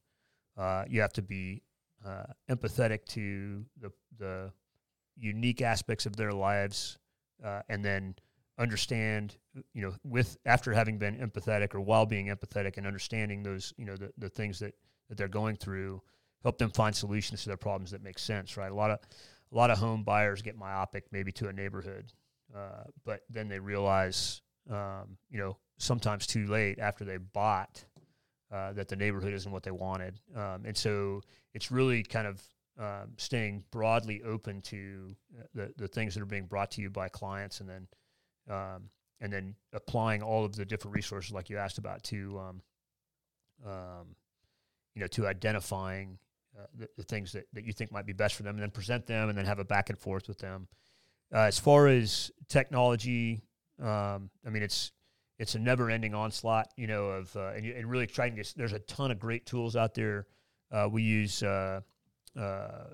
[0.56, 1.62] Uh, you have to be
[2.06, 4.52] uh, empathetic to the, the
[5.16, 6.98] unique aspects of their lives
[7.44, 8.14] uh, and then
[8.58, 9.36] understand
[9.72, 13.84] you know with after having been empathetic or while being empathetic and understanding those you
[13.84, 14.74] know the, the things that
[15.08, 16.00] that they're going through
[16.42, 18.98] help them find solutions to their problems that make sense right a lot of
[19.50, 22.12] a lot of home buyers get myopic maybe to a neighborhood
[22.54, 27.84] uh, but then they realize um, you know sometimes too late after they bought
[28.52, 30.20] uh, that the neighborhood isn't what they wanted.
[30.36, 31.22] Um, and so
[31.54, 32.42] it's really kind of
[32.78, 36.90] um, staying broadly open to uh, the, the things that are being brought to you
[36.90, 37.86] by clients and then
[38.50, 42.62] um, and then applying all of the different resources like you asked about to um,
[43.66, 44.16] um,
[44.94, 46.18] you know to identifying
[46.58, 48.70] uh, the, the things that, that you think might be best for them and then
[48.70, 50.66] present them and then have a back and forth with them
[51.32, 53.42] uh, as far as technology
[53.80, 54.92] um, i mean it's
[55.42, 58.56] it's a never ending onslaught, you know, of uh, and, and really trying to.
[58.56, 60.28] There's a ton of great tools out there.
[60.70, 61.80] Uh, we use uh,
[62.38, 62.84] uh,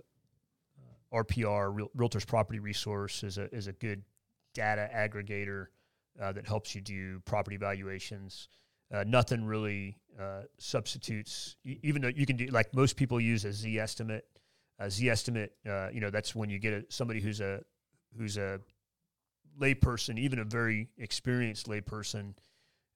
[1.13, 4.03] RPR, Real, Realtors Property Resource, is a is a good
[4.55, 5.67] data aggregator
[6.21, 8.49] uh, that helps you do property valuations.
[8.91, 13.49] Uh, nothing really uh, substitutes, even though you can do like most people use a
[13.49, 14.23] Zestimate.
[14.79, 17.61] A Zestimate, uh, you know, that's when you get a, somebody who's a
[18.17, 18.61] who's a
[19.61, 22.35] layperson, even a very experienced layperson,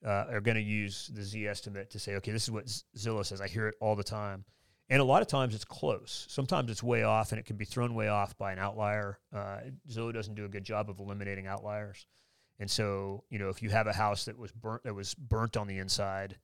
[0.05, 3.41] uh, are going to use the Zestimate to say, okay, this is what Zillow says.
[3.41, 4.45] I hear it all the time.
[4.89, 6.27] And a lot of times it's close.
[6.29, 9.19] Sometimes it's way off and it can be thrown way off by an outlier.
[9.35, 12.07] Uh, Zillow doesn't do a good job of eliminating outliers.
[12.59, 15.57] And so, you know, if you have a house that was burnt, that was burnt
[15.57, 16.37] on the inside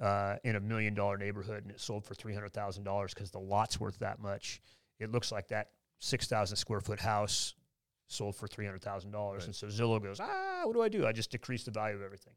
[0.00, 3.98] uh, in a million dollar neighborhood and it sold for $300,000 because the lot's worth
[3.98, 4.60] that much,
[4.98, 7.54] it looks like that 6,000 square foot house
[8.08, 9.44] sold for $300,000.
[9.44, 11.06] And so Zillow goes, ah, what do I do?
[11.06, 12.34] I just decrease the value of everything.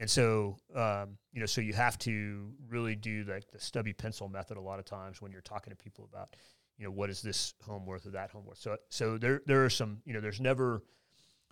[0.00, 4.28] And so, um, you know, so you have to really do like the stubby pencil
[4.28, 6.34] method a lot of times when you're talking to people about,
[6.76, 8.58] you know, what is this home worth or that home worth.
[8.58, 10.82] So, so there, there are some, you know, there's never,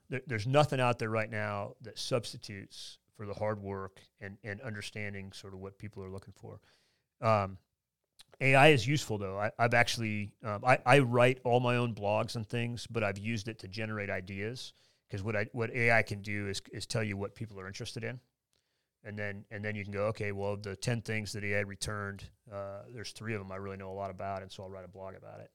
[0.09, 4.61] there, there's nothing out there right now that substitutes for the hard work and, and
[4.63, 6.59] understanding sort of what people are looking for.
[7.21, 7.59] Um,
[8.41, 9.39] AI is useful though.
[9.39, 13.19] I, I've actually, um, I, I write all my own blogs and things, but I've
[13.19, 14.73] used it to generate ideas
[15.09, 18.05] because what I, what AI can do is, is tell you what people are interested
[18.05, 18.21] in.
[19.03, 22.25] And then and then you can go okay well the 10 things that had returned
[22.53, 24.85] uh, there's three of them i really know a lot about and so i'll write
[24.85, 25.51] a blog about it.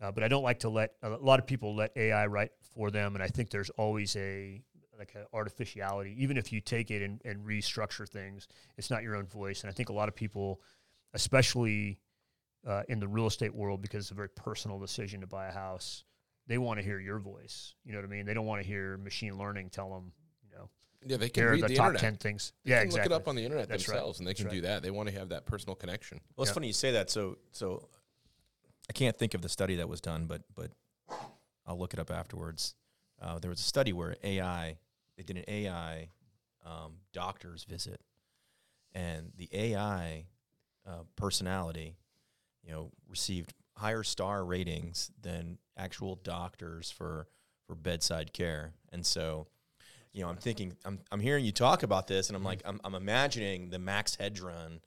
[0.00, 2.92] Uh, but i don't like to let a lot of people let ai write for
[2.92, 4.62] them and i think there's always a
[4.96, 6.14] like an artificiality.
[6.18, 9.62] Even if you take it and, and restructure things it's not your own voice.
[9.62, 10.60] And i think a lot of people
[11.14, 11.98] especially
[12.66, 15.52] uh, in the real estate world because it's a very personal decision to buy a
[15.52, 16.04] house
[16.46, 18.66] they want to hear your voice you know what i mean they don't want to
[18.66, 20.68] hear machine learning tell them you know
[21.06, 22.00] Yeah, they can read the, the, top internet.
[22.00, 23.94] 10 things They yeah can exactly look it up on the internet That's right.
[23.94, 24.54] themselves, and they That's can right.
[24.54, 24.82] do that.
[24.82, 26.20] They want to have that personal connection.
[26.36, 26.54] Well, it's Yeah.
[26.54, 27.10] funny you say that.
[27.10, 27.88] So, so
[28.88, 30.70] I can't think of the study that was done, but but
[31.66, 32.74] I'll look it up afterwards.
[33.20, 34.76] Uh, there was a study where AI,
[35.16, 36.08] they did an AI
[36.64, 38.00] um, doctor's visit,
[38.94, 40.26] and the AI
[40.86, 41.96] uh, personality,
[42.64, 47.28] you know, received higher star ratings than actual doctors for
[47.66, 49.46] for bedside care, and so.
[50.16, 52.80] You know, I'm thinking, I'm, I'm hearing you talk about this, and I'm like, I'm,
[52.84, 54.78] I'm imagining the Max Headroom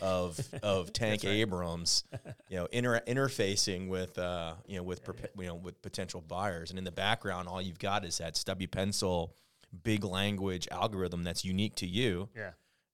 [0.00, 2.04] of of Tank Abrahams,
[2.48, 6.70] you know, inter- interfacing with uh, you know with perpe- you know with potential buyers,
[6.70, 9.34] and in the background, all you've got is that stubby pencil,
[9.82, 12.50] big language algorithm that's unique to you, yeah.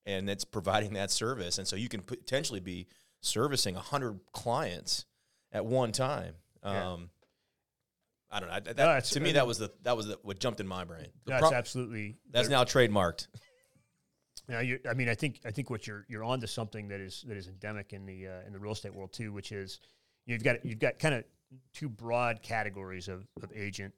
[0.07, 2.87] and that's providing that service, and so you can potentially be
[3.21, 5.05] servicing hundred clients
[5.53, 6.35] at one time.
[6.65, 6.93] Yeah.
[6.93, 7.11] Um,
[8.31, 8.55] I don't know.
[8.55, 10.85] I- That, No, to me, that was the that was the, what jumped in my
[10.85, 11.09] brain.
[11.27, 13.27] that's prob- absolutely That's now trademarked.
[14.49, 17.25] Now, you I mean, I think I think what you're you're onto something that is
[17.29, 19.79] that is endemic in the uh, in the real estate world too, which is
[20.27, 21.25] you've got you've got kind of
[21.73, 23.95] two broad categories of of agent.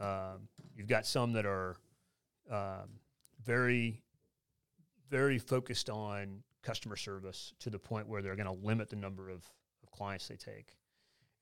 [0.00, 1.76] Um, you've got some that are
[2.50, 2.98] um,
[3.44, 4.02] very
[5.10, 9.28] very focused on customer service to the point where they're going to limit the number
[9.28, 9.44] of,
[9.82, 10.76] of clients they take.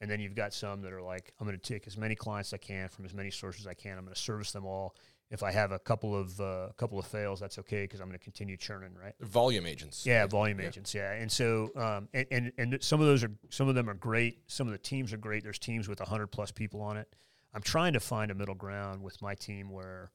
[0.00, 2.50] And then you've got some that are like, I'm going to take as many clients
[2.50, 3.96] as I can from as many sources as I can.
[3.98, 4.96] I'm going to service them all.
[5.30, 8.08] If I have a couple of uh, a couple of fails, that's okay because I'm
[8.08, 9.14] going to continue churning, right?
[9.20, 10.04] Volume agents.
[10.04, 10.66] Yeah, volume Yeah.
[10.66, 10.94] agents.
[10.94, 13.94] Yeah, and so um, and, and and some of those are some of them are
[13.94, 14.42] great.
[14.48, 15.42] Some of the teams are great.
[15.42, 17.08] There's teams with hundred plus people on it.
[17.54, 20.10] I'm trying to find a middle ground with my team where,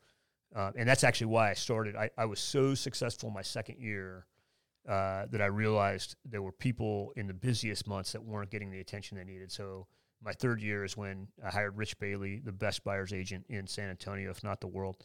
[0.56, 1.96] uh, and that's actually why I started.
[1.96, 4.28] I, I was so successful my second year
[4.88, 8.80] uh, that I realized there were people in the busiest months that weren't getting the
[8.80, 9.52] attention they needed.
[9.52, 9.88] So
[10.24, 13.90] my third year is when I hired Rich Bailey, the best buyer's agent in San
[13.90, 14.98] Antonio, if not the world.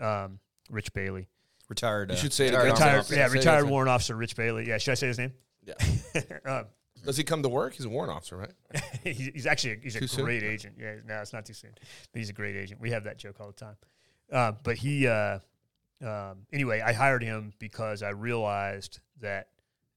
[0.00, 1.28] Um, Rich Bailey,
[1.68, 2.10] Retired.
[2.10, 3.16] You uh, should say it retired retired, officer.
[3.16, 4.68] yeah, retired warrant officer Rich Bailey.
[4.68, 5.32] Yeah, should I say his name?
[5.64, 5.74] Yeah.
[6.44, 6.64] um,
[7.04, 7.74] Does he come to work?
[7.74, 8.52] He's a warrant officer, right?
[9.04, 10.24] he's, he's actually a, he's a Too soon?
[10.24, 10.76] great agent.
[10.78, 11.72] Yeah, no, it's not too soon.
[11.74, 12.80] But he's a great agent.
[12.80, 13.76] We have that joke all the time.
[14.30, 15.40] Uh, but he, uh,
[16.04, 19.48] um, anyway, I hired him because I realized that,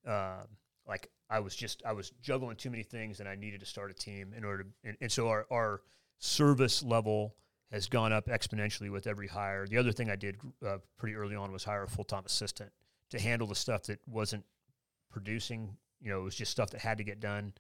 [0.06, 0.48] um,
[0.88, 3.92] like, I was just I was juggling too many things, and I needed to start
[3.92, 4.64] a team in order.
[4.64, 5.82] To, and, and so our our
[6.18, 7.36] service level
[7.72, 9.68] has gone up exponentially with every hire.
[9.68, 12.72] The other thing I did uh, pretty early on was hire a full time assistant
[13.12, 14.44] to handle the stuff that wasn't
[15.12, 15.78] producing.
[16.02, 17.54] You know, it was just stuff that had to get done,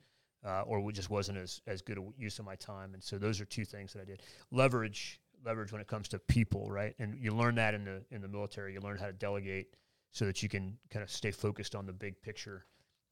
[0.45, 2.93] uh, or just wasn't as as good a use of my time.
[2.93, 4.23] And so those are two things that I did.
[4.51, 6.95] Leverage leverage when it comes to people, right?
[6.99, 8.73] And you learn that in the in the military.
[8.73, 9.75] You learn how to delegate
[10.11, 12.65] so that you can kind of stay focused on the big picture.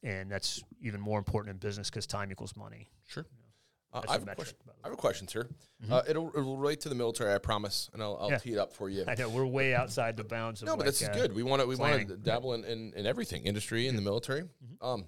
[0.04, 2.88] And that's even more important in business because time equals money.
[3.08, 3.26] Sure.
[3.94, 4.58] Uh, That's I a have a metric, question.
[4.66, 4.82] by the way.
[4.84, 5.48] I have a question, sir.
[5.90, 8.38] Uh, it'll, it'll relate to the military, I promise, and I'll, I'll Yeah.
[8.38, 9.06] tee it up for you.
[9.08, 11.34] I know we're way outside the bounds of No, but like, this is uh, good.
[11.34, 14.42] We want to we want to dabble in, in, in everything, industry and the military.
[14.44, 14.86] Mm-hmm.
[14.86, 15.06] Um,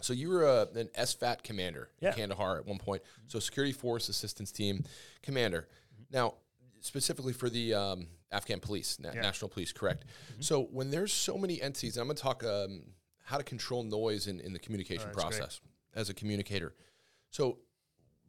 [0.00, 2.10] so you were uh, an SFAT commander Yeah.
[2.10, 3.02] in Kandahar at one point.
[3.26, 4.84] So Security Force Assistance Team
[5.22, 5.68] commander.
[6.10, 6.34] Now,
[6.80, 9.22] specifically for the um, Afghan police, na- Yeah.
[9.22, 10.04] national police, correct?
[10.40, 12.82] So when there's so many entities, and I'm going to talk um,
[13.24, 15.60] how to control noise in, in the communication process
[15.94, 16.74] as a communicator.
[17.30, 17.58] So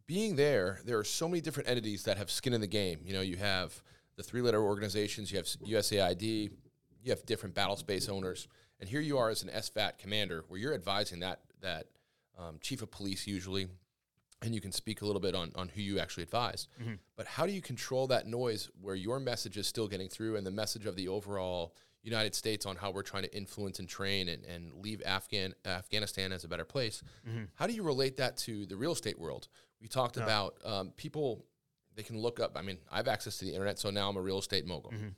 [0.07, 2.99] being there, there are so many different entities that have skin in the game.
[3.03, 3.81] You know, you have
[4.15, 6.51] the three-letter organizations, you have USAID,
[7.03, 8.47] you have different battle space owners,
[8.79, 11.87] and here you are as an SFAT commander, where you're advising that that
[12.37, 13.67] um, chief of police usually,
[14.41, 16.67] and you can speak a little bit on on who you actually advise.
[16.81, 16.93] Mm-hmm.
[17.15, 20.45] But how do you control that noise where your message is still getting through, and
[20.45, 24.29] the message of the overall United States on how we're trying to influence and train
[24.29, 27.03] and, and leave Afghan Afghanistan as a better place?
[27.27, 27.43] Mm-hmm.
[27.55, 29.49] How do you relate that to the real estate world?
[29.81, 31.45] We talked about um, people
[31.95, 32.57] they can look up.
[32.57, 34.91] I mean, I have access to the internet, so now I'm a real estate mogul.
[34.91, 35.09] Mm-hmm.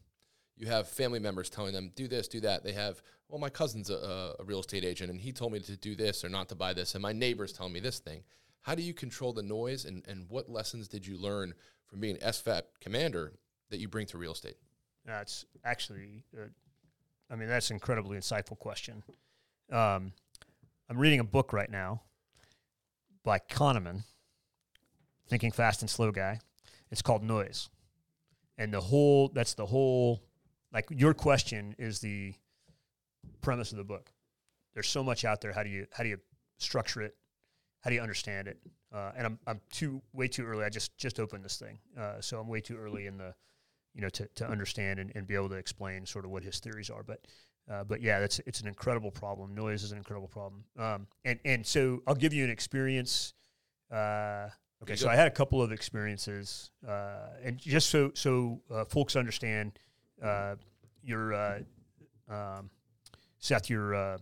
[0.57, 2.63] You have family members telling them, do this, do that.
[2.63, 5.77] They have, well, my cousin's a, a real estate agent, and he told me to
[5.77, 8.23] do this or not to buy this, and my neighbor's telling me this thing.
[8.61, 11.53] How do you control the noise, and, and what lessons did you learn
[11.87, 13.33] from being an SFAT commander
[13.69, 14.57] that you bring to real estate?
[15.05, 16.45] That's actually, uh,
[17.29, 19.03] I mean, that's an incredibly insightful question.
[19.71, 20.13] Um,
[20.89, 22.01] I'm reading a book right now
[23.23, 24.03] by Kahneman,
[25.27, 26.39] Thinking Fast and Slow guy.
[26.91, 27.69] It's called Noise,
[28.57, 30.21] and the whole that's the whole
[30.73, 32.33] like your question is the
[33.41, 34.11] premise of the book.
[34.73, 35.53] There's so much out there.
[35.53, 36.17] How do you how do you
[36.57, 37.15] structure it?
[37.81, 38.57] How do you understand it?
[38.93, 40.63] Uh, and I'm I'm too way too early.
[40.63, 43.33] I just just opened this thing, uh, so I'm way too early in the
[43.93, 46.59] you know, to, to understand and, and be able to explain sort of what his
[46.59, 47.03] theories are.
[47.03, 47.25] But
[47.71, 49.53] uh, but yeah, that's it's an incredible problem.
[49.53, 50.63] Noise is an incredible problem.
[50.77, 53.33] Um, and and so I'll give you an experience.
[53.91, 54.49] Uh,
[54.83, 55.09] okay, so.
[55.09, 59.73] I had a couple of experiences, uh, and just so so uh, folks understand,
[60.23, 60.55] uh,
[61.03, 61.59] your uh,
[62.29, 62.69] um,
[63.39, 64.17] Seth, your uh,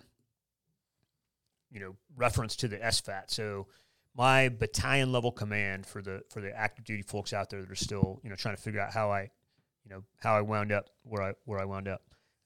[1.71, 3.29] you know reference to the SFAT.
[3.29, 3.67] So
[4.15, 7.75] my battalion level command for the for the active duty folks out there that are
[7.75, 9.29] still you know trying to figure out how I
[9.83, 12.01] you know how I wound up where I where I wound up.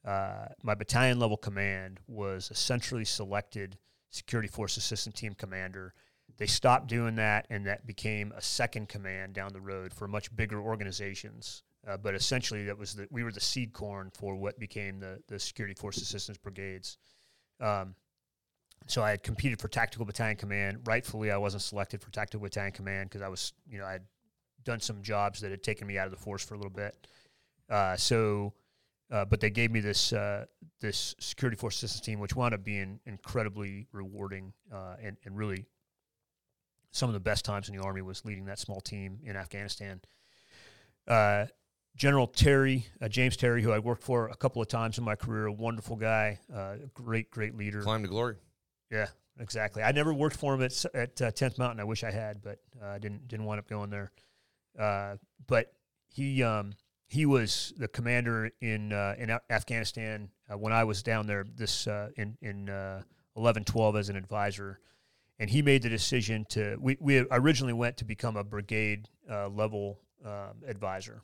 [0.05, 3.77] Uh, my battalion level command was a centrally selected
[4.09, 5.93] security force assistant team commander.
[6.38, 10.36] They stopped doing that, and that became a second command down the road for much
[10.36, 11.63] bigger organizations.
[11.88, 15.19] Uh, but essentially, that was the we were the seed corn for what became the
[15.27, 16.97] the security force assistance brigades.
[17.59, 17.95] Um,
[18.88, 20.80] so I had competed for tactical battalion command.
[20.86, 24.04] Rightfully, I wasn't selected for tactical battalion command because I was, you know, I had
[24.63, 27.08] done some jobs that had taken me out of the force for a little bit.
[27.69, 28.54] Uh, so,
[29.12, 30.46] uh, but they gave me this uh,
[30.82, 35.65] this security force assistance team, which wound up being incredibly rewarding uh, and and really
[36.91, 40.00] some of the best times in the army was leading that small team in Afghanistan.
[41.08, 41.48] Uh,
[41.96, 45.15] General Terry, uh, James Terry, who I worked for a couple of times in my
[45.15, 47.82] career, a wonderful guy, uh, great, great leader.
[47.82, 48.38] Climb to glory.
[48.93, 49.08] Yeah,
[49.39, 49.82] exactly.
[49.82, 51.79] I never worked for him at at uh, Tenth Mountain.
[51.79, 54.12] I wish I had, but I uh, didn't didn't wind up going there.
[54.77, 55.15] Uh,
[55.47, 55.73] but
[56.10, 56.73] he um,
[57.08, 61.43] he was the commander in uh, in Af- Afghanistan uh, when I was down there.
[61.56, 63.01] This uh, in in uh,
[63.36, 64.79] eleven twelve as an advisor,
[65.39, 66.77] and he made the decision to.
[66.79, 71.23] We we originally went to become a brigade level um, advisor.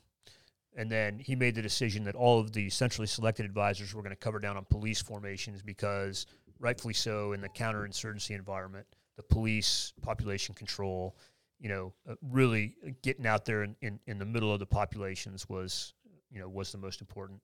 [0.76, 4.14] And then he made the decision that all of the centrally selected advisors were going
[4.14, 6.26] to cover down on police formations because
[6.60, 11.16] rightfully so in the counterinsurgency environment, the police, population control,
[11.58, 15.48] you know, uh, really getting out there in, in, in the middle of the populations
[15.48, 15.94] was,
[16.30, 17.40] you know, was the most important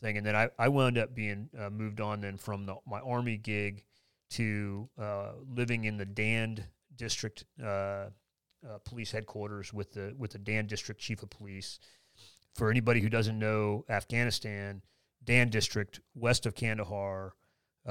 [0.00, 0.18] thing.
[0.18, 3.36] And then I, I wound up being uh, moved on then from the, my army
[3.38, 3.84] gig
[4.30, 6.64] to uh, living in the Dand
[6.96, 11.78] district uh, uh, police headquarters with the with the Dand district chief of police.
[12.54, 14.82] For anybody who doesn't know Afghanistan,
[15.24, 17.34] Dand district west of Kandahar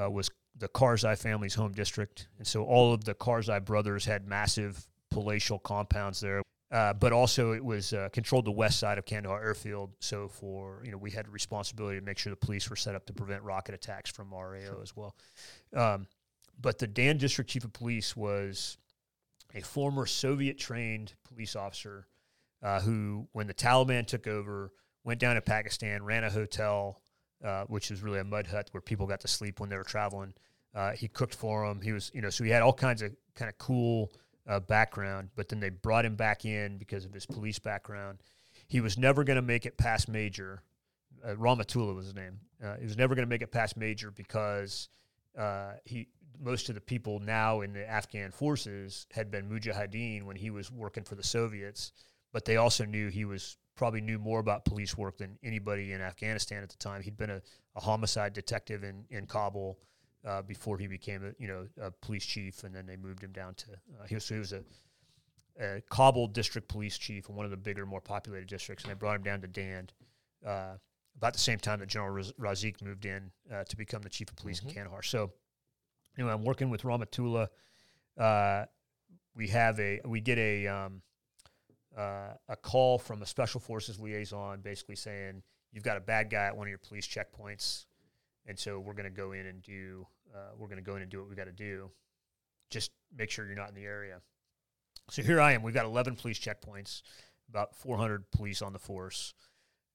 [0.00, 4.26] uh, was the Karzai family's home district, and so all of the Karzai brothers had
[4.26, 6.42] massive palatial compounds there.
[6.72, 9.92] Uh, but also, it was uh, controlled the west side of Kandahar airfield.
[10.00, 12.96] So, for you know, we had a responsibility to make sure the police were set
[12.96, 15.14] up to prevent rocket attacks from RAO as well.
[15.74, 16.08] Um,
[16.60, 18.78] but the Dand district chief of police was
[19.54, 22.08] a former Soviet-trained police officer
[22.62, 24.72] uh, who, when the Taliban took over,
[25.04, 27.00] went down to Pakistan, ran a hotel,
[27.44, 29.84] uh, which was really a mud hut where people got to sleep when they were
[29.84, 30.34] traveling.
[30.74, 31.80] Uh, he cooked for them.
[31.80, 34.12] He was, you know, so he had all kinds of kind of cool
[34.46, 35.30] uh, background.
[35.34, 38.18] But then they brought him back in because of his police background.
[38.66, 40.62] He was never going to make it past major.
[41.24, 42.40] Uh, Ramatullah was his name.
[42.62, 44.88] Uh, he was never going to make it past major because
[45.38, 46.08] uh, he
[46.38, 50.70] most of the people now in the Afghan forces had been mujahideen when he was
[50.70, 51.92] working for the Soviets,
[52.32, 56.00] but they also knew he was probably knew more about police work than anybody in
[56.00, 57.02] Afghanistan at the time.
[57.02, 57.42] He'd been a,
[57.76, 59.78] a homicide detective in in Kabul
[60.26, 63.32] uh, before he became a you know a police chief, and then they moved him
[63.32, 64.62] down to uh, he was so he was a,
[65.60, 68.96] a Kabul district police chief in one of the bigger, more populated districts, and they
[68.96, 69.92] brought him down to Dand.
[70.44, 70.74] Uh,
[71.16, 74.36] about the same time that General Razik moved in uh, to become the chief of
[74.36, 75.02] police in Kandahar.
[75.02, 75.32] So,
[76.18, 77.48] anyway, I'm working with Ramatullah.
[78.18, 78.66] Uh,
[79.34, 81.02] we have a we get a um,
[81.96, 85.42] uh, a call from a special forces liaison, basically saying
[85.72, 87.86] you've got a bad guy at one of your police checkpoints,
[88.46, 91.02] and so we're going to go in and do uh, we're going to go in
[91.02, 91.90] and do what we got to do.
[92.70, 94.20] Just make sure you're not in the area.
[95.10, 95.62] So here I am.
[95.62, 97.02] We've got 11 police checkpoints,
[97.48, 99.34] about 400 police on the force.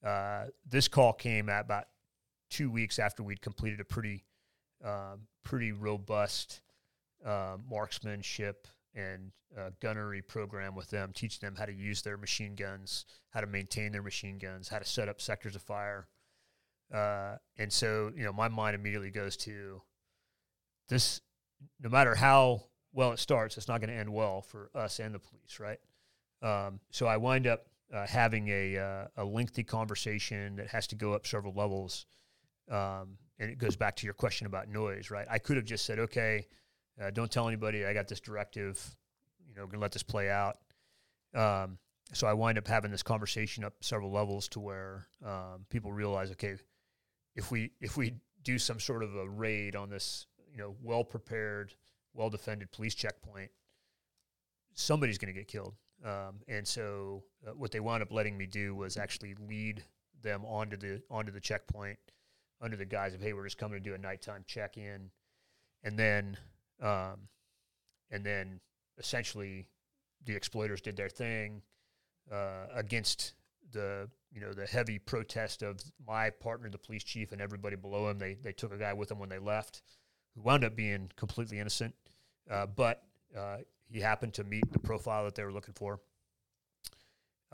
[0.04, 1.86] Uh, this call came at about
[2.49, 4.24] two weeks after we'd completed a pretty,
[4.84, 6.62] um, pretty robust
[7.26, 12.56] uh, marksmanship and uh, gunnery program with them, teaching them how to use their machine
[12.56, 16.08] guns, how to maintain their machine guns, how to set up sectors of fire.
[16.94, 19.82] Uh, and so, you know, my mind immediately goes to
[20.89, 21.22] this.
[21.82, 25.14] No matter how well it starts, it's not going to end well for us and
[25.14, 25.80] the police, right?
[26.42, 30.96] Um, so I wind up uh, having a uh, a lengthy conversation that has to
[30.96, 32.06] go up several levels,
[32.70, 35.28] um, and it goes back to your question about noise, right?
[35.30, 36.48] I could have just said, okay,
[37.02, 37.86] uh, don't tell anybody.
[37.86, 38.95] I got this directive.
[39.47, 40.58] You know, gonna let this play out.
[41.34, 41.78] Um,
[42.14, 46.32] so I wind up having this conversation up several levels to where um, people realize,
[46.32, 46.58] okay,
[47.36, 51.04] if we if we do some sort of a raid on this, you know, well
[51.04, 51.74] prepared,
[52.14, 53.52] well defended police checkpoint,
[54.74, 55.76] somebody's going to get killed.
[56.04, 59.84] Um, and so uh, what they wound up letting me do was actually lead
[60.22, 61.97] them onto the onto the checkpoint
[62.60, 65.10] under the guise of hey we're just coming to do a nighttime check in,
[65.84, 66.38] and then
[66.82, 67.27] um,
[68.09, 68.59] and then
[68.97, 69.67] essentially
[70.25, 71.61] the exploiters did their thing
[72.32, 73.34] uh, against
[73.71, 78.09] the you know the heavy protest of my partner, the police chief, and everybody below
[78.09, 78.19] him.
[78.19, 79.82] They they took a guy with them when they left,
[80.36, 81.93] who wound up being completely innocent,
[82.49, 83.03] uh, but
[83.38, 83.57] uh,
[83.89, 85.99] he happened to meet the profile that they were looking for.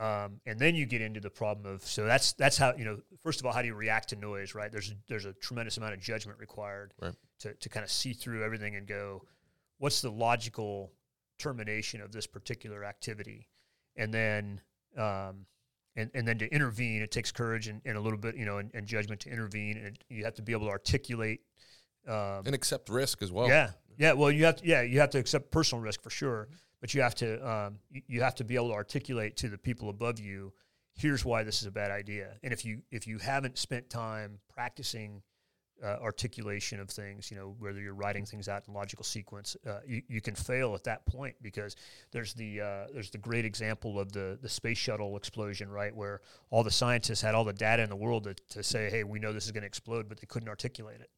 [0.00, 3.00] Um, and then you get into the problem of so that's that's how you know
[3.20, 5.92] first of all how do you react to noise right there's there's a tremendous amount
[5.94, 7.14] of judgment required Right.
[7.40, 9.24] to to kind of see through everything and go
[9.78, 10.92] what's the logical
[11.38, 13.48] termination of this particular activity
[13.96, 14.60] and then
[14.96, 15.46] um,
[15.96, 18.58] and, and then to intervene it takes courage and, and a little bit you know
[18.58, 21.40] and, and judgment to intervene and you have to be able to articulate
[22.06, 23.48] um, and accept risk as well.
[23.48, 24.12] yeah, yeah.
[24.12, 26.48] Well, you have to, yeah, you have to accept personal risk for sure,
[26.80, 29.90] but you have to um, you, have to be able to articulate to the people
[29.90, 30.52] above you,
[30.94, 32.30] here's why this is a bad idea.
[32.42, 35.22] And if you if you haven't spent time practicing
[35.82, 39.78] uh, articulation of things, you know, whether you're writing things out in logical sequence, uh,
[39.86, 41.76] you, you can fail at that point because
[42.10, 46.20] there's the uh, there's the great example of the the space shuttle explosion, right, where
[46.50, 49.18] all the scientists had all the data in the world to, to say, hey, we
[49.18, 51.10] know this is going to explode, but they couldn't articulate it.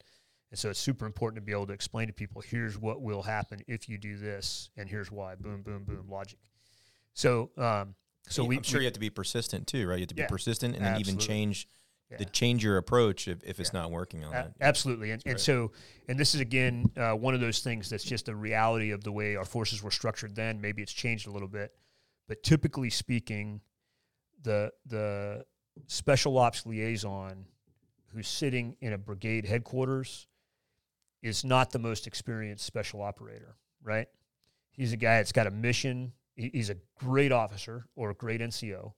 [0.51, 3.23] And so it's super important to be able to explain to people, here's what will
[3.23, 5.37] happen if you do this, and here's why.
[5.37, 6.39] Boom, boom, boom, logic.
[7.15, 7.95] So, um,
[8.29, 9.97] so we, I'm sure we- you have to be persistent too, right?
[9.97, 11.69] You have to be Yeah, persistent and then even change
[12.11, 12.17] Yeah.
[12.19, 14.53] the change your approach if, if it's not working on A- that.
[14.61, 15.13] absolutely.
[15.13, 15.71] And, and so,
[16.09, 19.13] and this is again uh, one of those things that's just the reality of the
[19.13, 20.61] way our forces were structured then.
[20.61, 21.73] Maybe it's changed a little bit,
[22.27, 23.61] but typically speaking,
[24.43, 25.45] the the
[25.87, 27.47] special ops liaison
[28.13, 30.27] who's sitting in a brigade headquarters
[31.23, 34.09] is not the most experienced special operator, right?
[34.71, 36.13] He's a guy that's got a mission.
[36.35, 38.93] He's a great officer or a great NCO,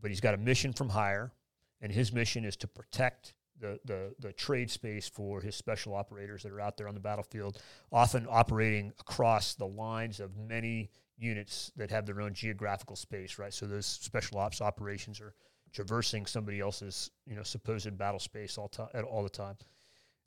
[0.00, 1.32] but he's got a mission from higher,
[1.80, 6.42] and his mission is to protect the, the, the trade space for his special operators
[6.42, 11.70] that are out there on the battlefield, often operating across the lines of many units
[11.76, 13.54] that have their own geographical space, right?
[13.54, 15.34] So those special ops operations are
[15.72, 19.56] traversing somebody else's, you know, supposed battle space all, at all the time.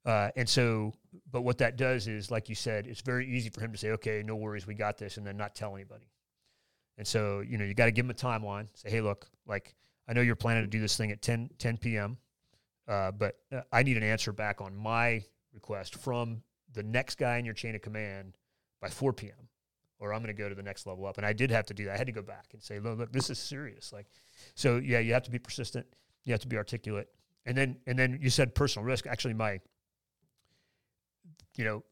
[0.06, 0.94] Uh, and so,
[1.32, 3.92] but what that does is, like you said, it's very easy for him to say,
[3.92, 6.06] okay, no worries, we got this, and then not tell anybody.
[6.98, 8.68] And so, you know, you got to give him a timeline.
[8.74, 9.76] Say, hey, look, like,
[10.08, 12.18] I know you're planning to do this thing at 10, 10 p.m.,
[12.88, 16.44] uh, but uh, I need an answer back on my request from
[16.74, 18.38] the next guy in your chain of command
[18.80, 19.50] by 4 p.m.,
[20.00, 21.18] or I'm going to go to the next level up.
[21.18, 21.96] And I did have to do that.
[21.96, 23.92] I had to go back and say, look, look, this is serious.
[23.92, 24.06] Like,
[24.54, 25.88] so yeah, you have to be persistent.
[26.26, 27.10] You have to be articulate.
[27.48, 29.08] And then, and then you said personal risk.
[29.08, 29.60] Actually, my,
[31.56, 31.84] you know,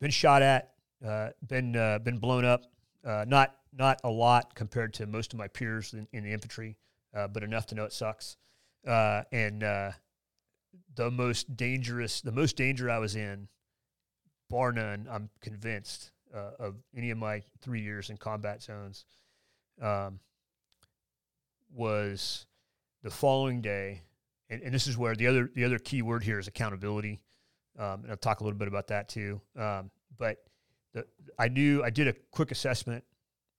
[0.00, 2.64] been shot at, uh, been uh, been blown up.
[3.04, 6.76] Uh, not not a lot compared to most of my peers in, in the infantry,
[7.14, 8.36] uh, but enough to know it sucks.
[8.86, 9.90] Uh, and uh,
[10.94, 13.48] the most dangerous, the most danger I was in
[14.50, 16.10] bar none, I'm convinced
[16.58, 19.04] of any of my three years in combat zones,
[19.80, 20.18] um,
[21.72, 22.46] was
[23.02, 24.02] the following day,
[24.50, 27.20] and, and this is where the other the other key word here is accountability,
[27.78, 29.40] um, and I'll talk a little bit about that too.
[29.56, 30.44] Um, but
[30.92, 31.06] the,
[31.38, 33.04] I knew I did a quick assessment,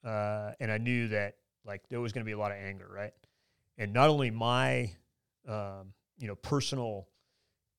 [0.03, 1.35] uh, and I knew that
[1.65, 3.13] like there was going to be a lot of anger, right?
[3.77, 4.91] And not only my
[5.47, 7.07] um, you know personal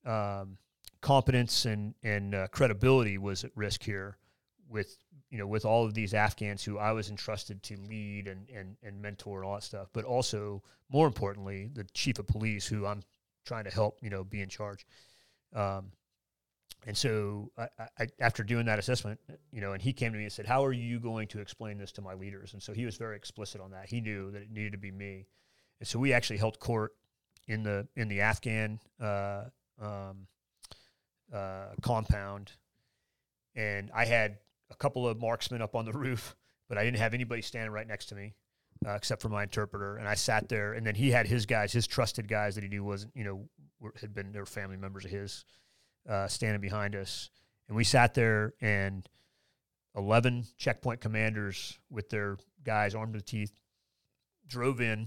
[0.05, 0.59] um,
[1.01, 4.18] competence and and uh, credibility was at risk here
[4.68, 4.99] with
[5.30, 8.76] you know with all of these Afghans who I was entrusted to lead and and
[8.82, 12.87] and mentor and all that stuff, but also more importantly the chief of police who
[12.87, 13.03] I'm
[13.45, 14.87] trying to help you know be in charge.
[15.55, 15.93] Um,
[16.86, 19.18] and so I, I, after doing that assessment,
[19.50, 21.78] you know, and he came to me and said, "How are you going to explain
[21.78, 23.88] this to my leaders?" And so he was very explicit on that.
[23.88, 25.26] He knew that it needed to be me,
[25.80, 26.92] and so we actually held court
[27.48, 29.44] in the in the Afghan uh,
[29.80, 30.28] um,
[31.34, 32.52] uh, compound,
[33.56, 34.38] and I had
[34.70, 36.36] a couple of marksmen up on the roof,
[36.68, 38.34] but I didn't have anybody standing right next to me.
[38.86, 41.72] Uh, except for my interpreter, and I sat there, and then he had his guys,
[41.72, 43.48] his trusted guys that he knew wasn't, you know,
[43.80, 45.46] were, had been their family members of his,
[46.09, 47.30] uh, standing behind us,
[47.68, 49.09] and we sat there, and
[49.96, 53.52] eleven checkpoint commanders with their guys armed to the teeth
[54.46, 55.07] drove in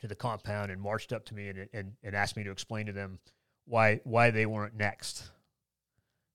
[0.00, 2.86] to the compound and marched up to me and, and, and asked me to explain
[2.86, 3.18] to them
[3.64, 5.30] why why they weren't next.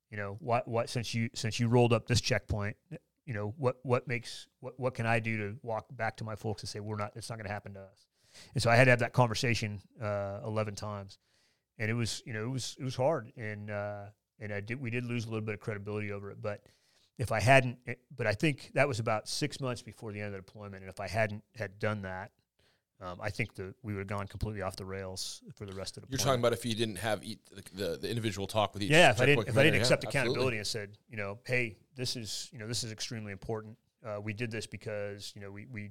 [0.10, 2.76] You know what what since you since you rolled up this checkpoint,
[3.26, 6.36] you know what what makes what what can I do to walk back to my
[6.36, 8.08] folks and say we're not it's not going to happen to us.
[8.54, 11.18] And so I had to have that conversation uh, eleven times,
[11.82, 14.06] and it was you know it was it was hard and uh,
[14.40, 16.62] and I did we did lose a little bit of credibility over it, but
[17.18, 20.28] if I hadn't, eh, but I think that was about six months before the end
[20.28, 22.32] of the deployment, and if I hadn't had done that,
[23.02, 25.98] um, I think that we would have gone completely off the rails for the rest
[25.98, 26.10] of the.
[26.10, 27.38] You're talking about if you didn't have the,
[27.74, 28.92] the the individual talk with each.
[28.92, 29.10] yeah.
[29.10, 30.20] If I didn't, if I didn't yeah, accept absolutely.
[30.20, 33.76] accountability and said, you know, hey, this is you know this is extremely important.
[34.06, 35.90] Uh, we did this because you know we we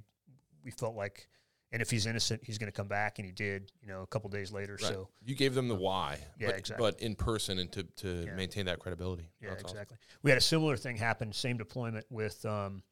[0.65, 1.29] we felt like,
[1.73, 3.71] and if he's innocent, he's going to come back, and he did.
[3.83, 4.73] You know, a couple days later.
[4.81, 4.93] Right.
[4.93, 6.91] So you gave them the why, Yeah, but, exactly.
[6.91, 8.35] but in person and to, to Yeah.
[8.35, 9.31] maintain that credibility.
[9.41, 9.77] Yeah, That's awesome.
[9.77, 9.97] exactly.
[10.23, 12.83] We had a similar thing happen, same deployment with um,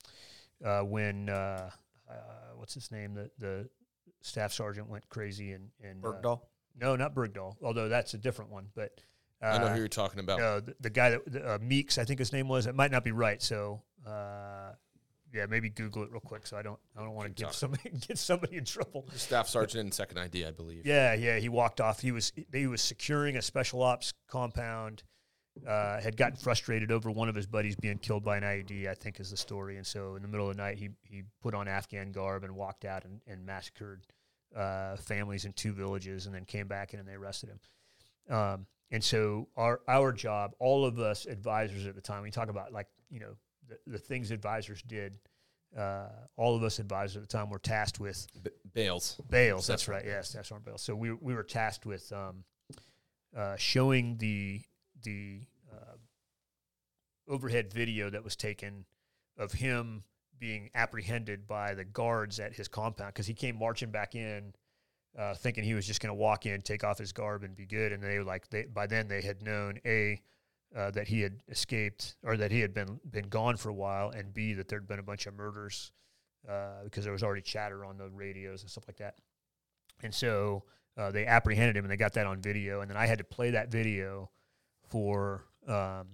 [0.64, 1.70] uh, when uh,
[2.08, 2.14] uh,
[2.56, 3.14] what's his name?
[3.14, 3.68] The the
[4.20, 6.40] staff sergeant went crazy and and uh, Bergdahl.
[6.80, 8.68] no, not Bergdahl, although that's a different one.
[8.74, 9.00] But
[9.42, 10.38] uh, I know who you're talking about.
[10.38, 12.66] no, the, the guy that the, uh, Meeks, I think his name was.
[12.66, 13.82] It might not be right, so.
[15.32, 16.46] Yeah, maybe Google it real quick.
[16.46, 17.54] So I don't, I don't want to talking.
[17.56, 19.06] somebody get somebody in trouble.
[19.14, 20.86] Staff sergeant and second ID, I believe.
[20.86, 21.38] Yeah, yeah.
[21.38, 22.00] He walked off.
[22.00, 25.02] He was he was securing a special ops compound.
[25.66, 28.88] Uh, had gotten frustrated over one of his buddies being killed by an IED.
[28.88, 29.76] I think is the story.
[29.76, 32.54] And so in the middle of the night, he he put on Afghan garb and
[32.54, 34.06] walked out and, and massacred
[34.54, 38.34] uh, families in two villages, and then came back in and they arrested him.
[38.34, 42.48] Um, and so our our job, all of us advisors at the time, we talk
[42.48, 43.34] about like you know
[43.68, 45.18] the, the things advisors did.
[45.76, 49.20] Uh, all of us advisors at the time were tasked with B- Bales.
[49.28, 49.66] Bales.
[49.66, 50.04] That's right.
[50.04, 50.82] Yes, Staff Sergeant Bales.
[50.82, 52.44] So we we were tasked with um,
[53.36, 54.62] uh, showing the
[55.02, 55.40] the
[55.70, 55.96] uh,
[57.28, 58.86] overhead video that was taken
[59.36, 60.04] of him
[60.38, 64.54] being apprehended by the guards at his compound because he came marching back in.
[65.18, 67.66] Uh, thinking he was just going to walk in, take off his garb, and be
[67.66, 70.20] good, and they were like, they, by then they had known a
[70.76, 74.10] uh, that he had escaped or that he had been been gone for a while,
[74.10, 75.92] and b that there'd been a bunch of murders
[76.48, 79.16] uh, because there was already chatter on the radios and stuff like that.
[80.02, 80.64] And so
[80.96, 82.80] uh, they apprehended him and they got that on video.
[82.80, 84.30] And then I had to play that video
[84.88, 86.08] for um,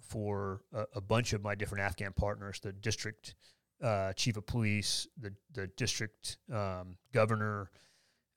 [0.00, 3.34] for a, a bunch of my different Afghan partners, the district
[3.82, 7.70] uh, chief of police, the the district um, governor,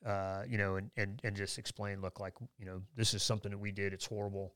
[0.05, 3.51] uh, you know, and, and and just explain, look, like you know, this is something
[3.51, 3.93] that we did.
[3.93, 4.53] It's horrible,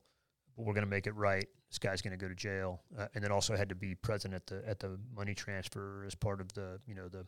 [0.58, 1.46] we're going to make it right.
[1.70, 4.34] This guy's going to go to jail, uh, and then also had to be present
[4.34, 7.26] at the at the money transfer as part of the you know the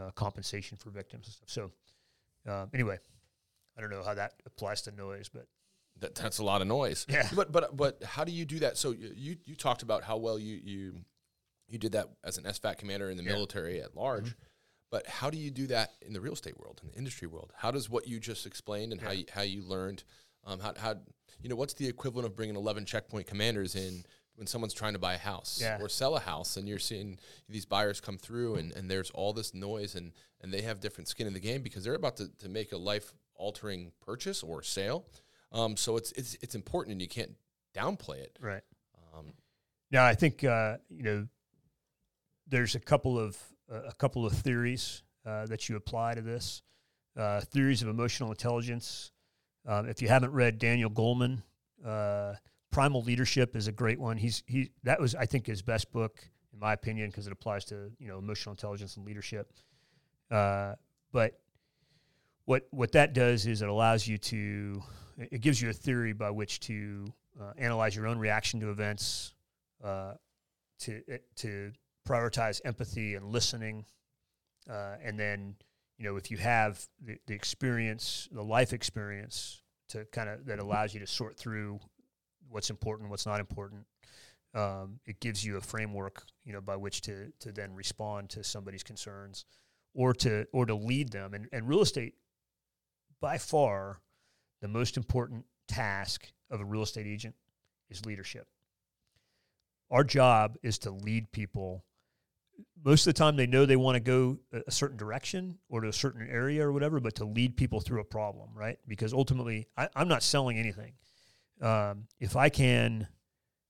[0.00, 1.70] uh, compensation for victims and stuff.
[2.46, 2.98] So um, anyway,
[3.76, 5.46] I don't know how that applies to noise, but
[6.00, 7.06] That, that's a lot of noise.
[7.08, 7.28] Yeah.
[7.34, 8.76] But but but how do you do that?
[8.78, 10.94] So you you talked about how well you you
[11.68, 13.30] you did that as an SFAT commander in the Yeah.
[13.30, 13.36] Mm-hmm.
[13.36, 14.34] military at large.
[14.90, 17.50] But how do you do that in the real estate world, in the industry world?
[17.56, 20.04] How does what you just explained and how you, how you learned,
[20.44, 20.94] um, how, how
[21.40, 24.04] you know what's the equivalent of bringing eleven checkpoint commanders in
[24.36, 25.78] when someone's trying to buy a house Yeah.
[25.80, 27.18] or sell a house, and you're seeing
[27.48, 31.08] these buyers come through, and, and there's all this noise, and and they have different
[31.08, 34.62] skin in the game because they're about to, to make a life altering purchase or
[34.62, 35.04] sale.
[35.52, 37.32] Um, so it's it's it's important, and you can't
[37.74, 38.36] downplay it.
[38.40, 38.62] right.
[39.14, 39.32] Um,
[39.90, 41.26] Now I think uh, you know
[42.48, 43.36] there's a couple of
[43.70, 46.62] uh, a couple of theories uh, that you apply to this
[47.16, 49.10] uh, theories of emotional intelligence.
[49.66, 51.42] Um, if you haven't read Daniel Goleman,
[51.84, 52.34] uh,
[52.70, 54.16] Primal Leadership is a great one.
[54.16, 57.64] He's he that was I think his best book in my opinion because it applies
[57.66, 59.52] to you know emotional intelligence and leadership.
[60.30, 60.74] Uh,
[61.12, 61.38] but
[62.46, 64.82] what what that does is it allows you to
[65.18, 67.06] it gives you a theory by which to
[67.40, 69.34] uh, analyze your own reaction to events,
[69.84, 70.14] uh,
[70.80, 71.02] to
[71.36, 71.72] to
[72.08, 73.84] prioritize empathy and listening,
[74.68, 75.54] uh, and then
[75.98, 80.58] you know if you have the, the experience, the life experience to kind of that
[80.58, 81.80] allows you to sort through
[82.48, 83.86] what's important, what's not important.
[84.54, 88.44] Um, it gives you a framework, you know, by which to to then respond to
[88.44, 89.44] somebody's concerns,
[89.94, 91.34] or to or to lead them.
[91.34, 92.14] And and real estate,
[93.20, 94.00] by far,
[94.60, 97.34] the most important task of a real estate agent
[97.88, 98.46] is leadership.
[99.90, 101.84] Our job is to lead people.
[102.84, 105.88] Most of the time, they know they want to go a certain direction or to
[105.88, 108.78] a certain area or whatever, but to lead people through a problem, right?
[108.88, 110.92] Because ultimately, I, am not selling anything.
[111.60, 113.06] Um, if I can,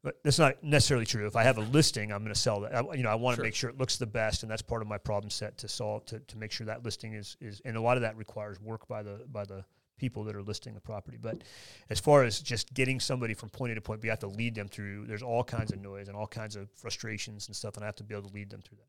[0.03, 1.27] but that's not necessarily true.
[1.27, 2.75] If I have a listing, I'm going to sell that.
[2.75, 3.45] I, you know, I want to sure.
[3.45, 6.07] make sure it looks the best, and that's part of my problem set to solve
[6.07, 7.61] to, to make sure that listing is is.
[7.65, 9.65] And a lot of that requires work by the by the
[10.03, 11.17] people that are listing the property.
[11.17, 11.43] But
[11.89, 14.27] as far as just getting somebody from point A to point B, I have to
[14.27, 15.07] lead them through.
[15.07, 17.95] There's all kinds of noise and all kinds of frustrations and stuff, and I have
[17.97, 18.89] to be able to lead them through that.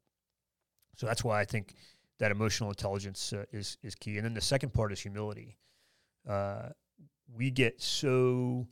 [0.98, 1.76] So that's why I think
[2.18, 4.18] that emotional intelligence uh, is is key.
[4.18, 5.56] And then the second part is humility.
[6.28, 6.70] Uh,
[7.32, 8.68] we get so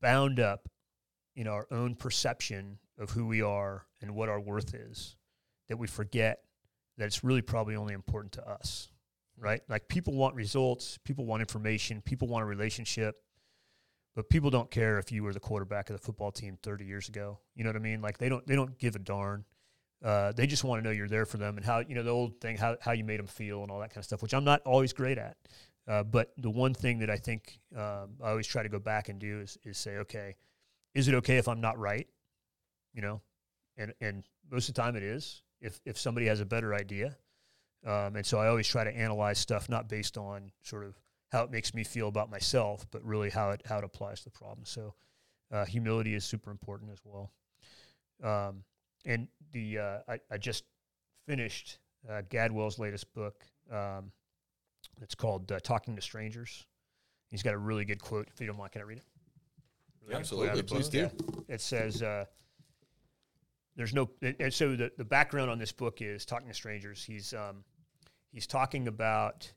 [0.00, 0.68] bound up
[1.34, 5.16] in our own perception of who we are and what our worth is
[5.68, 6.44] that we forget
[6.98, 8.91] that it's really probably only important to us
[9.42, 9.60] right?
[9.68, 13.16] Like people want results, people want information, people want a relationship,
[14.14, 17.08] but people don't care if you were the quarterback of the football team 30 years
[17.08, 17.40] ago.
[17.56, 18.00] You know what I mean?
[18.00, 19.44] Like they don't they don't give a darn.
[20.02, 22.10] Uh, they just want to know you're there for them and how you know the
[22.10, 24.32] old thing how how you made them feel and all that kind of stuff, which
[24.32, 25.36] I'm not always great at.
[25.88, 29.08] Uh, but the one thing that I think um, I always try to go back
[29.08, 30.36] and do is is say, okay,
[30.94, 32.06] is it okay if I'm not right?
[32.94, 33.20] You know,
[33.76, 35.42] and and most of the time it is.
[35.60, 37.16] If if somebody has a better idea,
[37.86, 40.94] um, and so I always try to analyze stuff not based on sort of
[41.32, 44.24] how it makes me feel about myself, but really how it how it applies to
[44.24, 44.64] the problem.
[44.64, 44.94] So
[45.50, 47.32] uh, humility is super important as well.
[48.22, 48.64] Um,
[49.04, 50.64] and the uh, I, I, just
[51.26, 51.78] finished
[52.08, 53.44] uh, Gladwell's latest book.
[53.70, 54.12] Um,
[55.00, 56.66] it's called uh, Talking to Strangers.
[57.28, 58.28] He's got a really good quote.
[58.32, 59.04] If you don't mind, can I read it?
[60.04, 61.10] Really Absolutely, please do.
[61.48, 62.26] It says, uh,
[63.74, 67.02] "There's no." And so the the background on this book is Talking to Strangers.
[67.02, 67.64] He's um,
[68.32, 69.52] he's talking about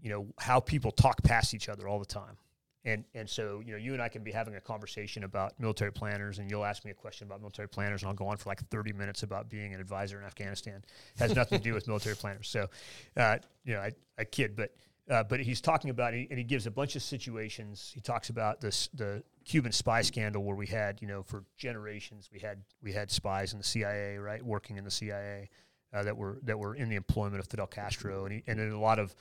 [0.00, 2.36] you know how people talk past each other all the time.
[2.84, 5.92] And and so you know you and I can be having a conversation about military
[5.92, 8.48] planners and you'll ask me a question about military planners and I'll go on for
[8.48, 10.84] like 30 minutes about being an advisor in Afghanistan.
[11.16, 12.48] It has nothing to do with military planners.
[12.48, 12.68] So
[13.16, 14.72] uh, you know I, I kid but
[15.10, 17.92] uh, but he's talking about and he gives a bunch of situations.
[17.94, 22.28] He talks about this the Cuban spy scandal where we had you know for generations
[22.32, 24.44] we had we had spies in the CIA right?
[24.44, 25.48] Working in the CIA
[25.92, 28.78] uh, that were that were in the employment of Fidel Castro, and he, and a
[28.78, 29.14] lot of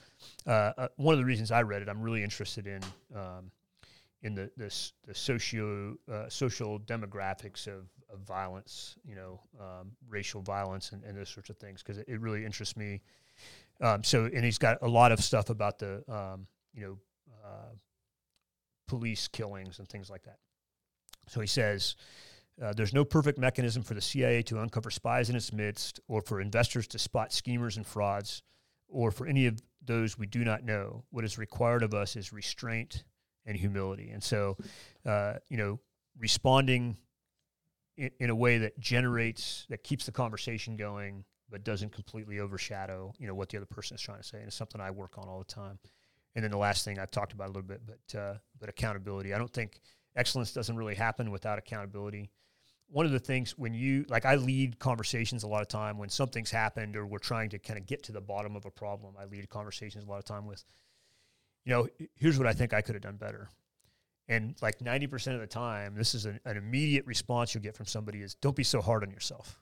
[0.47, 2.81] uh, uh, one of the reasons I read it, I'm really interested in
[3.15, 3.51] um,
[4.23, 10.41] in the this the socio uh, social demographics of, of violence, you know, um, racial
[10.41, 13.01] violence and, and those sorts of things because it, it, really interests me.
[13.81, 16.97] Um, so, and he's got a lot of stuff about the um, you know
[17.45, 17.73] uh,
[18.87, 20.39] police killings and things like that.
[21.27, 21.95] So he says.
[22.61, 26.21] Uh, there's no perfect mechanism for the CIA to uncover spies in its midst, or
[26.21, 28.43] for investors to spot schemers and frauds,
[28.87, 31.03] or for any of those we do not know.
[31.09, 33.03] What is required of us is restraint
[33.45, 34.09] and humility.
[34.09, 34.57] And so,
[35.05, 35.79] uh, you know,
[36.17, 36.97] responding
[37.97, 43.13] in, in, a way that generates, that keeps the conversation going, but doesn't completely overshadow,
[43.19, 44.37] you know, what the other person is trying to say.
[44.37, 45.77] And it's something I work on all the time.
[46.35, 49.33] And then the last thing I've talked about a little bit, but uh, but accountability.
[49.33, 49.79] I don't think
[50.15, 52.29] excellence doesn't really happen without accountability
[52.89, 56.09] one of the things when you like I lead conversations a lot of time when
[56.09, 59.15] something's happened or we're trying to kind of get to the bottom of a problem.
[59.19, 60.63] I lead conversations a lot of time with,
[61.65, 63.49] you know, here's what I think I could have done better.
[64.27, 67.85] And like 90% of the time, this is an, an immediate response you'll get from
[67.85, 69.59] somebody is don't be so hard on yourself.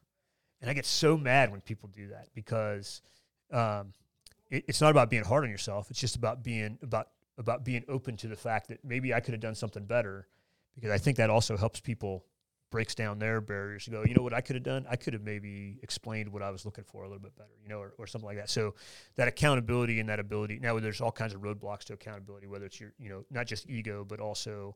[0.61, 3.01] And I get so mad when people do that because
[3.51, 3.91] um,
[4.49, 5.89] it, it's not about being hard on yourself.
[5.89, 9.33] It's just about being about about being open to the fact that maybe I could
[9.33, 10.27] have done something better
[10.75, 12.23] because I think that also helps people
[12.73, 14.87] breaks down their barriers to go, you know what I could have done?
[14.89, 17.69] I could have maybe explained what I was looking for a little bit better, you
[17.69, 18.49] know, or, or something like that.
[18.49, 18.73] So
[19.15, 20.57] that accountability and that ability.
[20.59, 23.69] Now there's all kinds of roadblocks to accountability, whether it's your, you know, not just
[23.69, 24.75] ego, but also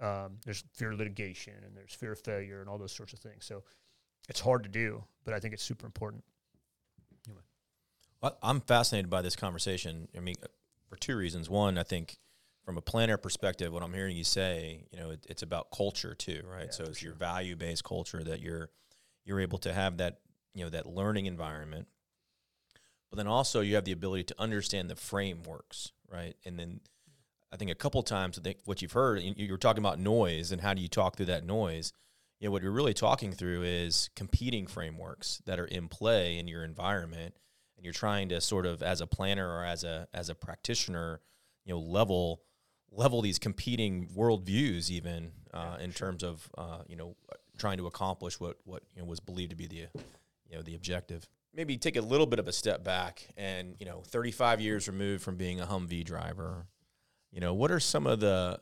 [0.00, 3.18] um, there's fear of litigation and there's fear of failure and all those sorts of
[3.18, 3.44] things.
[3.44, 3.64] So
[4.28, 6.22] it's hard to do, but I think it's super important.
[7.26, 7.42] Anyway.
[8.40, 10.06] I'm fascinated by this conversation.
[10.16, 10.36] I mean,
[10.88, 11.50] for two reasons.
[11.50, 12.18] One, I think
[12.64, 16.14] from a planner perspective, what I'm hearing you say, you know, it, it's about culture
[16.14, 16.72] too, right?
[16.72, 18.70] so it's your value based culture that you're
[19.24, 20.18] you're able to have that
[20.54, 21.88] you know that learning environment,
[23.10, 26.34] but then also you have the ability to understand the frameworks, right?
[26.44, 26.80] And then
[27.52, 29.98] I think a couple times, I think what you've heard, you you were talking about
[29.98, 31.92] noise and how do you talk through that noise.
[32.40, 36.48] You know, what you're really talking through is competing frameworks that are in play in
[36.48, 37.36] your environment,
[37.76, 41.20] and you're trying to sort of, as a planner or as a as a practitioner,
[41.64, 42.42] you know, level
[42.92, 47.16] level these competing worldviews, even uh, in terms of uh, you know
[47.58, 49.86] trying to accomplish what what you know, was believed to be the
[50.48, 51.26] you know the objective.
[51.54, 55.22] Maybe take a little bit of a step back, and you know, 35 years removed
[55.22, 56.66] from being a Humvee driver,
[57.30, 58.60] you know, what are some of the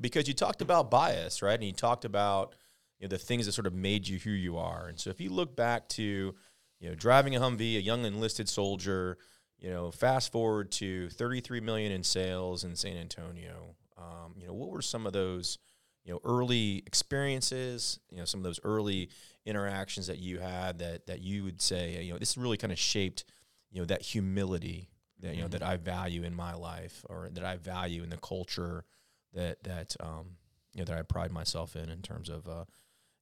[0.00, 1.54] because you talked about bias, right?
[1.54, 2.54] And you talked about
[2.98, 4.86] you know the things that sort of made you who you are.
[4.88, 6.34] And so if you look back to
[6.80, 9.18] you know driving a Humvee, a young enlisted soldier,
[9.64, 13.74] you know, fast forward to 33 million in sales in San Antonio.
[13.96, 15.56] Um, you know, what were some of those
[16.04, 17.98] you know early experiences?
[18.10, 19.08] You know, some of those early
[19.46, 22.78] interactions that you had that that you would say, you know, this really kind of
[22.78, 23.24] shaped
[23.70, 24.90] you know that humility
[25.20, 28.18] that you know that I value in my life or that I value in the
[28.18, 28.84] culture
[29.32, 30.36] that that um,
[30.74, 32.66] you know that I pride myself in in terms of uh,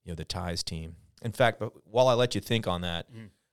[0.04, 0.96] you know the ties team.
[1.22, 3.06] In fact, but while I let you think on that,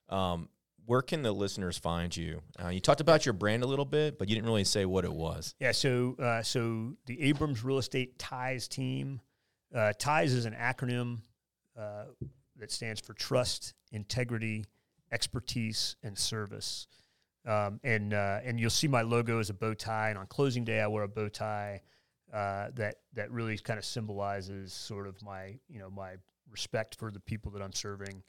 [0.09, 0.49] um,
[0.89, 2.41] where can the listeners find you?
[2.59, 5.05] Uh, you talked about your brand a little bit, but you didn't really say what
[5.05, 5.53] it was.
[5.59, 9.21] Yeah, so uh, so the Abrahams Real Estate Ties team.
[9.73, 11.19] Uh, ties is an acronym
[11.79, 12.05] uh,
[12.57, 14.65] that stands for trust, integrity,
[15.11, 16.87] expertise, and service.
[17.47, 20.63] Um, and uh, and you'll see my logo as a bow tie, and on closing
[20.63, 21.81] day I wear a bow tie
[22.33, 26.15] uh, that that really kind of symbolizes sort of my you know my
[26.49, 28.23] respect for the people that I'm serving.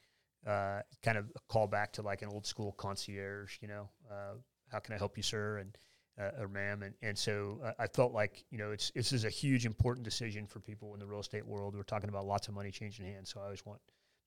[0.45, 4.33] Uh, kind of a callback to like an old school concierge, you know, uh,
[4.71, 5.59] how can I help you, sir?
[5.59, 5.77] And
[6.19, 9.25] uh, or ma'am, and and so uh, I felt like you know it's this is
[9.25, 11.75] a huge important decision for people in the real estate world.
[11.75, 13.79] We're talking about lots of money changing hands, so I always want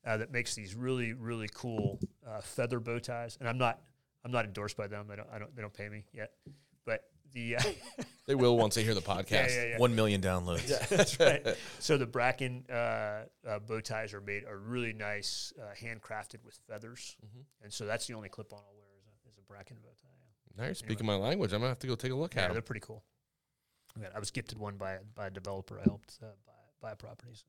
[0.05, 3.81] uh, that makes these really really cool uh, feather bow ties, and I'm not
[4.23, 5.07] I'm not endorsed by them.
[5.11, 6.31] I don't I don't they don't pay me yet,
[7.34, 7.61] the uh,
[8.27, 9.31] they will once they hear the podcast.
[9.31, 9.77] yeah yeah yeah.
[9.77, 10.67] One million downloads.
[10.89, 11.45] That's right.
[11.79, 12.73] So the Brackish uh,
[13.47, 17.17] uh, bow ties are made are really nice, uh, handcrafted with feathers,
[17.63, 20.09] and so that's the only clip-on I'll wear is a, is a Brackish bow tie.
[20.57, 21.51] Now you're speaking my language.
[21.53, 23.03] I'm gonna have to go take a look Yeah, at they're pretty cool.
[24.15, 25.79] I was gifted one by by a developer.
[25.79, 27.31] I helped uh, buy buy a property.
[27.36, 27.45] So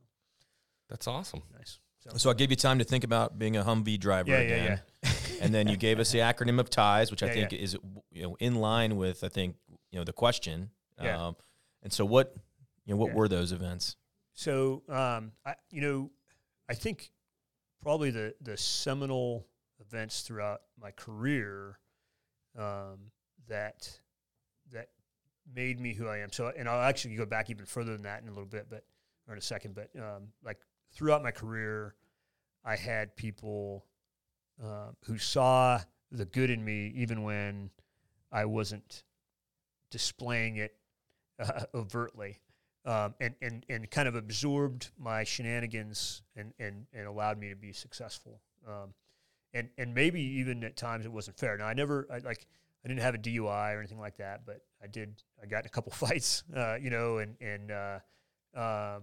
[0.89, 1.43] That's awesome.
[1.57, 1.78] nice.
[2.01, 4.55] So, So I gave you time to think about being a Humvee driver yeah, yeah,
[4.55, 4.80] again.
[5.03, 5.11] yeah.
[5.41, 7.59] and then you gave us the acronym of ties, which I Yeah, think yeah.
[7.61, 7.76] is
[8.11, 9.57] you know in line with I think
[9.95, 10.71] you know the question.
[11.01, 11.29] Yeah.
[11.29, 11.37] Um,
[11.85, 12.35] and so what
[12.85, 13.15] you know what Yeah.
[13.15, 13.97] were those events?
[14.33, 16.11] So, um, I, you know,
[16.69, 17.13] I think
[17.81, 19.47] probably the the seminal
[19.79, 21.79] events throughout my career
[22.59, 23.13] um,
[23.47, 24.01] that
[24.73, 24.89] that
[25.55, 26.33] made me who I am.
[26.33, 28.85] So, and I'll actually go back even further than that in a little bit, but
[29.29, 29.77] or in a second.
[29.77, 30.59] But um, like
[30.93, 31.95] throughout my career,
[32.65, 33.87] I had people
[34.61, 35.81] uh, who saw
[36.11, 37.71] the good in me, even when
[38.33, 39.05] I wasn't
[39.95, 40.75] displaying it
[41.39, 42.41] uh, overtly
[42.85, 47.57] um, and, and, and kind of absorbed my shenanigans and, and, and allowed me to
[47.57, 48.41] be successful.
[48.67, 48.93] Um,
[49.55, 51.57] and, and maybe even at times it wasn't fair.
[51.57, 52.49] Now I never, I, like,
[52.85, 55.67] I didn't have a DUI or anything like that, but I did, I got in
[55.67, 57.99] a couple fights, uh, you know, and, and, uh,
[58.55, 59.03] um,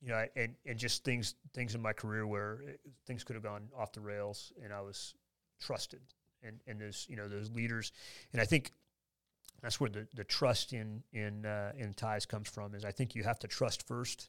[0.00, 3.42] you know, and and just things things in my career where it, things could have
[3.42, 5.14] gone off the rails, and I was
[5.60, 6.00] trusted,
[6.42, 7.92] and and those you know those leaders,
[8.32, 8.70] and I think
[9.62, 12.74] that's where the, the trust in in uh, in ties comes from.
[12.74, 14.28] Is I think you have to trust first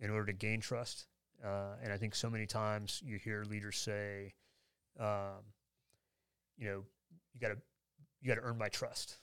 [0.00, 1.06] in order to gain trust,
[1.44, 4.34] uh, and I think so many times you hear leaders say,
[4.98, 5.44] um,
[6.58, 6.84] you know,
[7.32, 7.56] you got to
[8.20, 9.18] you got to earn my trust,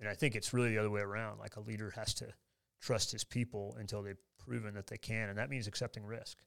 [0.00, 1.38] and I think it's really the other way around.
[1.38, 2.26] Like a leader has to
[2.80, 6.38] trust his people until they've proven that they can, and that means accepting risk.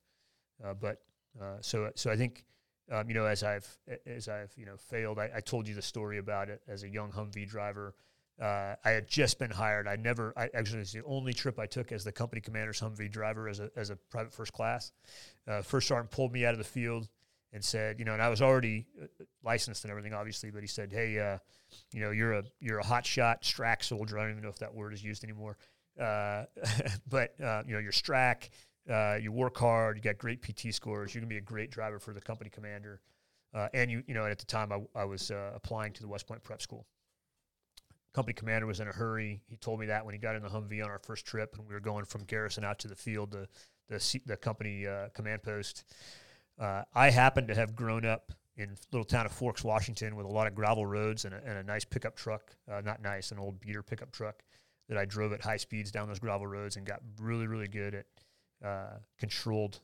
[0.63, 1.01] Uh, but
[1.39, 2.43] uh, so so I think.
[2.89, 3.67] Um, you know, as I've
[4.05, 6.87] as I've you know failed, I, I told you the story about it as a
[6.87, 7.93] young Humvee driver
[8.41, 9.87] uh, I had just been hired.
[9.87, 13.11] I never, I actually, it's the only trip I took as the company commander's Humvee
[13.11, 14.91] driver as a, as a private first class.
[15.47, 17.09] Uh, first sergeant pulled me out of the field
[17.51, 19.05] and said, you know, and I was already uh,
[19.43, 21.37] licensed and everything, obviously, but he said, hey, uh,
[21.91, 24.19] you know, you're a you're a hot shot STRAC soldier.
[24.19, 25.57] I don't even know if that word is used anymore.
[25.99, 26.43] Uh,
[27.09, 28.49] but uh, you know, you're STRAC.
[29.21, 29.97] you work hard.
[29.97, 31.15] You got great PT scores.
[31.15, 33.01] You're gonna be a great driver for the company commander.
[33.73, 36.43] and you, you know, at the time I, I was applying to the West Point
[36.43, 36.85] Prep School
[38.13, 39.41] company commander was in a hurry.
[39.47, 41.67] He told me that when he got in the Humvee on our first trip, and
[41.67, 43.47] we were going from Garrison out to the field, the
[43.89, 45.85] the, the company uh, command post.
[46.59, 50.29] Uh, I happened to have grown up in little town of Forks, Washington, with a
[50.29, 52.55] lot of gravel roads and a, and a nice pickup truck.
[52.69, 54.43] Uh, not nice, an old beater pickup truck
[54.89, 57.95] that I drove at high speeds down those gravel roads and got really, really good
[57.95, 58.05] at
[58.65, 59.79] uh, controlled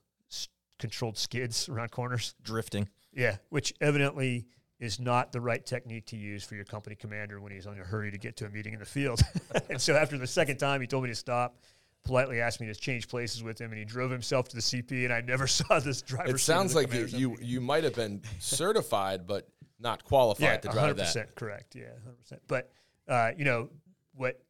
[0.80, 2.90] controlled skids around corners, drifting.
[3.14, 4.48] Yeah, which evidently
[4.84, 7.84] is not the right technique to use for your company commander when he's on a
[7.84, 9.22] hurry to get to a meeting in the field.
[9.70, 11.56] and so after the second time, he told me to stop.
[12.04, 15.06] Politely asked me to change places with him, and he drove himself to the CP.
[15.06, 16.32] And I never saw this driver.
[16.32, 19.48] It sounds like you you, you might have been certified, but
[19.80, 21.36] not qualified yeah, to drive 100% that.
[21.36, 21.76] Correct.
[21.76, 22.42] Yeah, hundred percent.
[22.48, 22.72] But
[23.08, 23.70] uh, you know
[24.16, 24.44] what?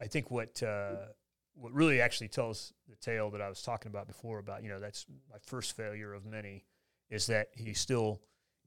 [0.00, 0.96] I think what uh,
[1.54, 4.80] what really actually tells the tale that I was talking about before about you know
[4.80, 6.64] that's my first failure of many
[7.10, 8.20] is that he still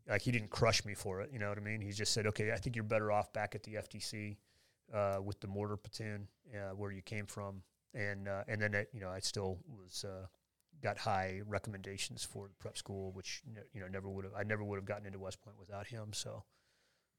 [0.08, 1.30] like he didn't crush me for it.
[1.32, 1.82] You know what I mean?
[1.82, 4.38] He just said, "Okay, I think you're better off back at the FTC
[4.94, 7.62] uh, with the mortar platoon uh, where you came from."
[7.94, 10.26] And uh, and then it, you know I still was uh,
[10.82, 13.42] got high recommendations for the prep school, which
[13.74, 16.14] you know never would have I never would have gotten into West Point without him.
[16.14, 16.44] So.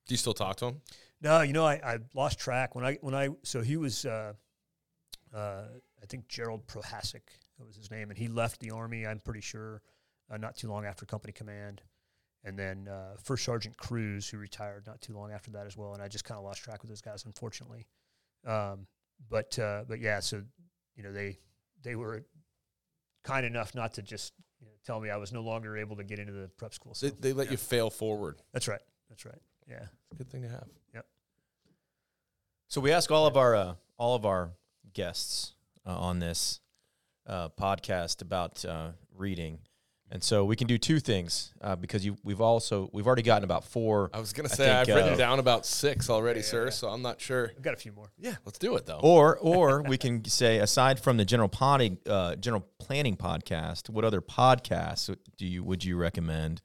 [0.06, 0.80] Do you still talk to him?
[1.20, 4.32] No, you know I, I lost track when I when I so he was uh,
[5.32, 5.64] uh,
[6.02, 7.20] I think Gerald Prohasek
[7.58, 9.06] that was his name, and he left the army.
[9.06, 9.82] I'm pretty sure
[10.38, 11.82] not too long after company command
[12.44, 15.94] and then uh, First Sergeant Cruz, who retired not too long after that as well.
[15.94, 17.86] And I just kind of lost track with those guys, unfortunately.
[18.46, 18.86] Um,
[19.28, 20.42] but uh, but yeah, so
[20.96, 21.38] you know they
[21.82, 22.24] they were
[23.24, 26.04] kind enough not to just you know, tell me I was no longer able to
[26.04, 26.94] get into the prep school.
[26.94, 27.52] So, they, they let yeah.
[27.52, 28.40] you fail forward.
[28.52, 28.80] That's right.
[29.08, 29.40] That's right.
[29.68, 30.66] Yeah, it's a good thing to have.
[30.94, 31.06] Yep.
[32.68, 34.52] So we ask all of our uh, all of our
[34.92, 35.54] guests
[35.86, 36.60] uh, on this
[37.26, 39.58] uh, podcast about uh, reading
[40.12, 43.44] and so we can do two things uh, because you, we've also we've already gotten
[43.44, 44.10] about four.
[44.12, 46.64] I was gonna say I have written uh, down about six already, yeah, sir.
[46.64, 46.70] Yeah.
[46.70, 47.52] So I'm not sure.
[47.56, 48.10] I've got a few more.
[48.18, 48.98] Yeah, let's do it though.
[49.02, 54.04] Or or we can say aside from the general planning uh, general planning podcast, what
[54.04, 56.60] other podcasts do you would you recommend?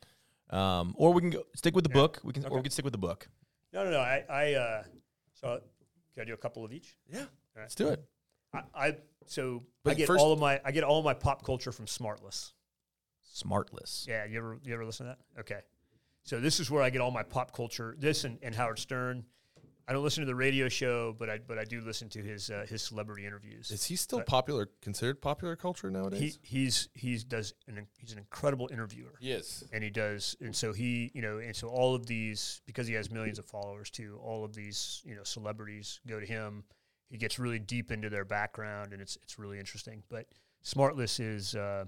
[0.49, 2.01] Um, or we can go stick with the yeah.
[2.01, 2.21] book.
[2.23, 2.53] We can okay.
[2.53, 3.27] or we can stick with the book.
[3.73, 3.99] No, no, no.
[3.99, 4.83] I, I uh,
[5.33, 5.61] so
[6.15, 6.95] can I do a couple of each?
[7.11, 7.27] Yeah, right.
[7.63, 8.03] let's do it.
[8.53, 8.95] I, I
[9.27, 11.71] so but I get first, all of my I get all of my pop culture
[11.71, 12.53] from Smartless.
[13.34, 14.07] Smartless.
[14.07, 15.41] Yeah, you ever you ever listen to that?
[15.41, 15.61] Okay.
[16.23, 17.95] So this is where I get all my pop culture.
[17.99, 19.26] This and, and Howard Stern.
[19.88, 22.49] I don't listen to the radio show, but I but I do listen to his
[22.49, 23.69] uh, his celebrity interviews.
[23.69, 24.69] Is he still but popular?
[24.82, 26.39] Considered popular culture nowadays?
[26.41, 29.13] He he's he's does an he's an incredible interviewer.
[29.19, 32.88] Yes, and he does, and so he you know, and so all of these because
[32.88, 34.19] he has millions of followers too.
[34.23, 36.63] All of these you know celebrities go to him.
[37.09, 40.01] He gets really deep into their background, and it's it's really interesting.
[40.09, 40.26] But
[40.63, 41.53] Smartless is.
[41.53, 41.86] Uh,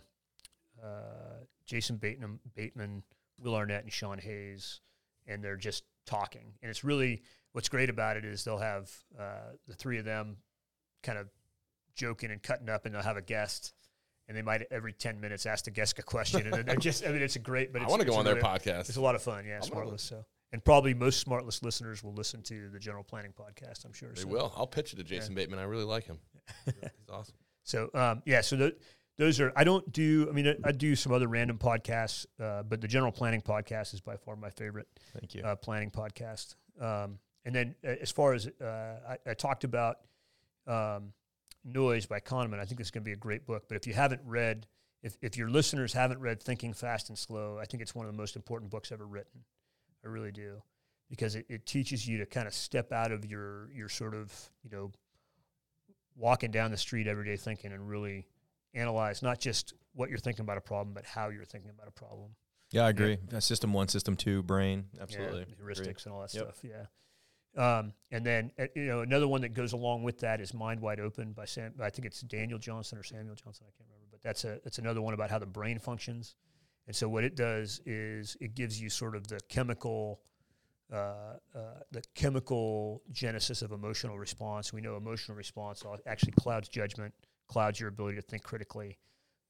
[0.84, 3.04] uh, Jason Bateman, Bateman,
[3.40, 4.82] Will Arnett, and Sean Hayes,
[5.28, 6.54] and they're just talking.
[6.62, 7.22] And it's really
[7.52, 10.38] what's great about it is they'll have uh, the three of them
[11.04, 11.28] kind of
[11.96, 13.74] joking and cutting up, and they'll have a guest.
[14.28, 17.06] And they might every ten minutes ask the guest a question, and they're just.
[17.06, 17.72] I mean, it's a great.
[17.72, 18.90] But I want to go on really, their podcast.
[18.90, 19.46] It's a lot of fun.
[19.48, 20.02] Yeah, Smartless.
[20.02, 23.86] So, and probably most Smartless listeners will listen to the General Planning podcast.
[23.86, 24.28] I'm sure they so.
[24.28, 24.52] will.
[24.58, 25.38] I'll pitch it to Jason yeah.
[25.38, 25.60] Bateman.
[25.60, 26.20] I really like him.
[26.66, 26.74] He's
[27.10, 27.36] awesome.
[27.64, 28.76] So um, yeah, so the,
[29.18, 30.28] those are I don't do.
[30.30, 33.94] I mean, I, I do some other random podcasts, uh, but the general planning podcast
[33.94, 34.88] is by far my favorite.
[35.20, 35.44] Thank you.
[35.44, 36.56] Uh, planning podcast.
[36.80, 38.66] Um, and then uh, as far as uh,
[39.10, 39.98] I, I, talked about
[40.68, 41.14] um,
[41.66, 43.64] Noise by Kahneman, I think it's going to be a great book.
[43.68, 44.68] But if you haven't read,
[45.02, 48.12] if if your listeners haven't read Thinking Fast and Slow, I think it's one of
[48.12, 49.42] the most important books ever written.
[50.06, 50.62] I really do,
[51.10, 54.32] because it, it teaches you to kind of step out of your your sort of
[54.64, 54.92] you know
[56.16, 58.28] walking down the street every day thinking and really
[58.74, 61.92] analyze not just what you're thinking about a problem, but how you're thinking about a
[61.92, 62.32] problem.
[62.72, 63.18] Yeah, I agree.
[63.34, 65.40] Uh, system one, system two, brain, absolutely.
[65.48, 65.74] Yeah, Agree.
[65.76, 66.44] heuristics and all that Yep.
[66.44, 66.60] stuff.
[66.64, 66.86] Yeah.
[67.56, 70.80] Um, and then uh, you know another one that goes along with that is Mind
[70.80, 71.74] Wide Open by Sam.
[71.82, 73.66] I think it's Daniel Johnson or Samuel Johnson.
[73.68, 76.36] I can't remember, but that's a it's another one about how the brain functions.
[76.86, 80.22] And so what it does is it gives you sort of the chemical,
[80.92, 84.72] uh, uh, the chemical genesis of emotional response.
[84.72, 87.14] We know emotional response actually clouds judgment,
[87.48, 88.98] clouds your ability to think critically,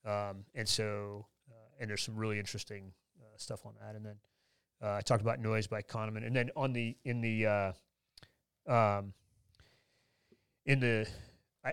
[0.06, 3.96] um, and so uh, and there's some really interesting uh, stuff on that.
[3.96, 4.16] And then
[4.82, 7.74] uh, I talked about noise by Kahneman, and then on the in the
[8.68, 9.14] uh, um,
[10.66, 11.08] in the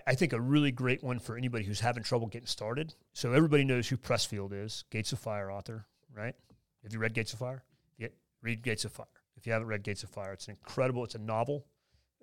[0.05, 2.93] I, think a really great one for anybody who's having trouble getting started.
[3.13, 6.35] So everybody knows who Pressfield is, Gates of Fire author, right?
[6.83, 7.63] Have you read Gates of Fire?
[7.97, 8.09] Yeah,
[8.41, 9.05] read Gates of Fire.
[9.37, 11.03] If you haven't read Gates of Fire, it's an incredible.
[11.03, 11.65] It's a novel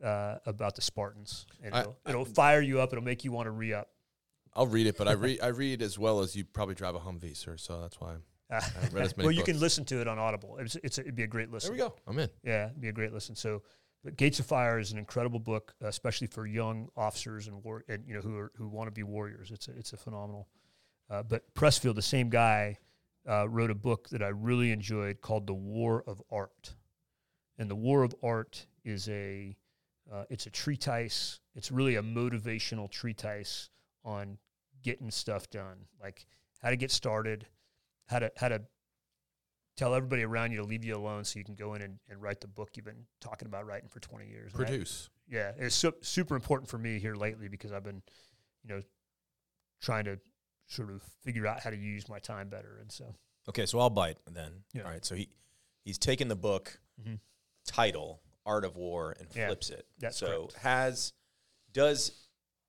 [0.02, 2.92] uh, about the Spartans, and it'll, it'll fire you up.
[2.92, 3.88] It'll make you want to re up.
[4.54, 7.00] I'll read it, but I read I read as well as you probably drive a
[7.00, 7.56] Humvee, sir.
[7.56, 8.56] So that's why I'm, I
[8.92, 10.58] read as many well, you can listen to it on Audible.
[10.58, 11.74] It's, it's it'd be a great listen.
[11.74, 11.96] There we go.
[12.06, 12.28] I'm in.
[12.44, 13.34] Yeah, it'd be a great listen.
[13.34, 13.62] So,
[14.04, 17.84] but Gates of Fire is an incredible book, uh, especially for young officers and war,
[17.88, 19.50] and you know who are, who want to be warriors.
[19.50, 20.48] It's a, it's a phenomenal.
[21.08, 22.78] Uh, but Pressfield, the same guy,
[23.28, 26.74] uh, wrote a book that I really enjoyed called The War of Art,
[27.58, 29.56] and The War of Art is a
[30.10, 31.40] uh, it's a treatise.
[31.54, 33.68] It's really a motivational treatise
[34.04, 34.38] on
[34.82, 36.26] getting stuff done, like
[36.60, 37.46] how to get started,
[38.08, 38.62] how to how to
[39.76, 42.20] tell everybody around you to leave you alone so you can go in and, and
[42.20, 44.52] write the book you've been talking about writing for 20 years.
[44.52, 45.08] Produce.
[45.28, 48.02] yeah, it's su- super important for me here lately because I've been,
[48.62, 48.82] you know,
[49.80, 50.18] trying to
[50.66, 52.78] sort of figure out how to use my time better.
[52.80, 53.14] And so,
[53.48, 54.62] Okay, so I'll bite then.
[54.74, 54.82] Yeah.
[54.82, 55.28] All right, so he
[55.84, 57.18] he's taken the book Mhm.
[57.66, 59.86] title Art of War and Yeah, flips it.
[59.98, 60.52] that's so correct.
[60.64, 61.12] has
[61.72, 62.12] does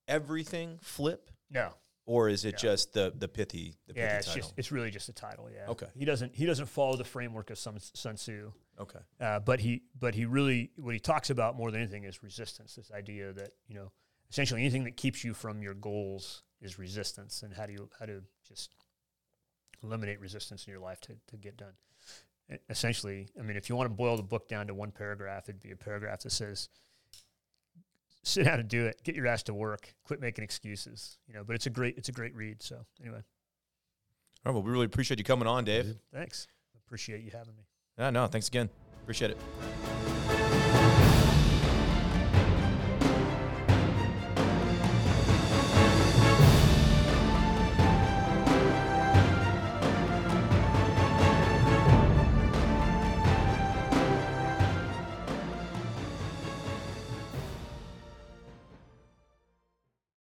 [0.08, 1.74] everything flip, no,
[2.06, 2.58] or is it Yeah.
[2.60, 4.42] just the the pithy the yeah, pithy it's title?
[4.42, 5.50] just it's really just a title.
[5.50, 5.70] Yeah.
[5.70, 5.88] Okay.
[5.96, 9.84] He doesn't he doesn't follow the framework of Sun, Sun Tzu, okay, uh, but he
[10.00, 12.76] but he really what he talks about more than anything is resistance.
[12.76, 13.92] This idea that you know
[14.30, 18.06] essentially anything that keeps you from your goals is resistance, and how do you how
[18.06, 18.76] to just
[19.84, 21.74] eliminate resistance in your life to, to get done.
[22.70, 25.62] Essentially, I mean, if you want to boil the book down to one paragraph, it'd
[25.62, 26.70] be a paragraph that says,
[28.24, 29.02] "Sit down and do it.
[29.04, 29.94] Get your ass to work.
[30.04, 32.62] Quit making excuses." You know, but it's a great it's a great read.
[32.62, 33.18] So anyway,
[34.46, 34.54] all right.
[34.54, 35.96] Well, we really appreciate you coming on, Dave.
[36.14, 36.48] thanks.
[36.86, 37.64] Appreciate you having me.
[37.98, 38.70] Yeah, no, thanks again.
[39.02, 40.43] Appreciate it.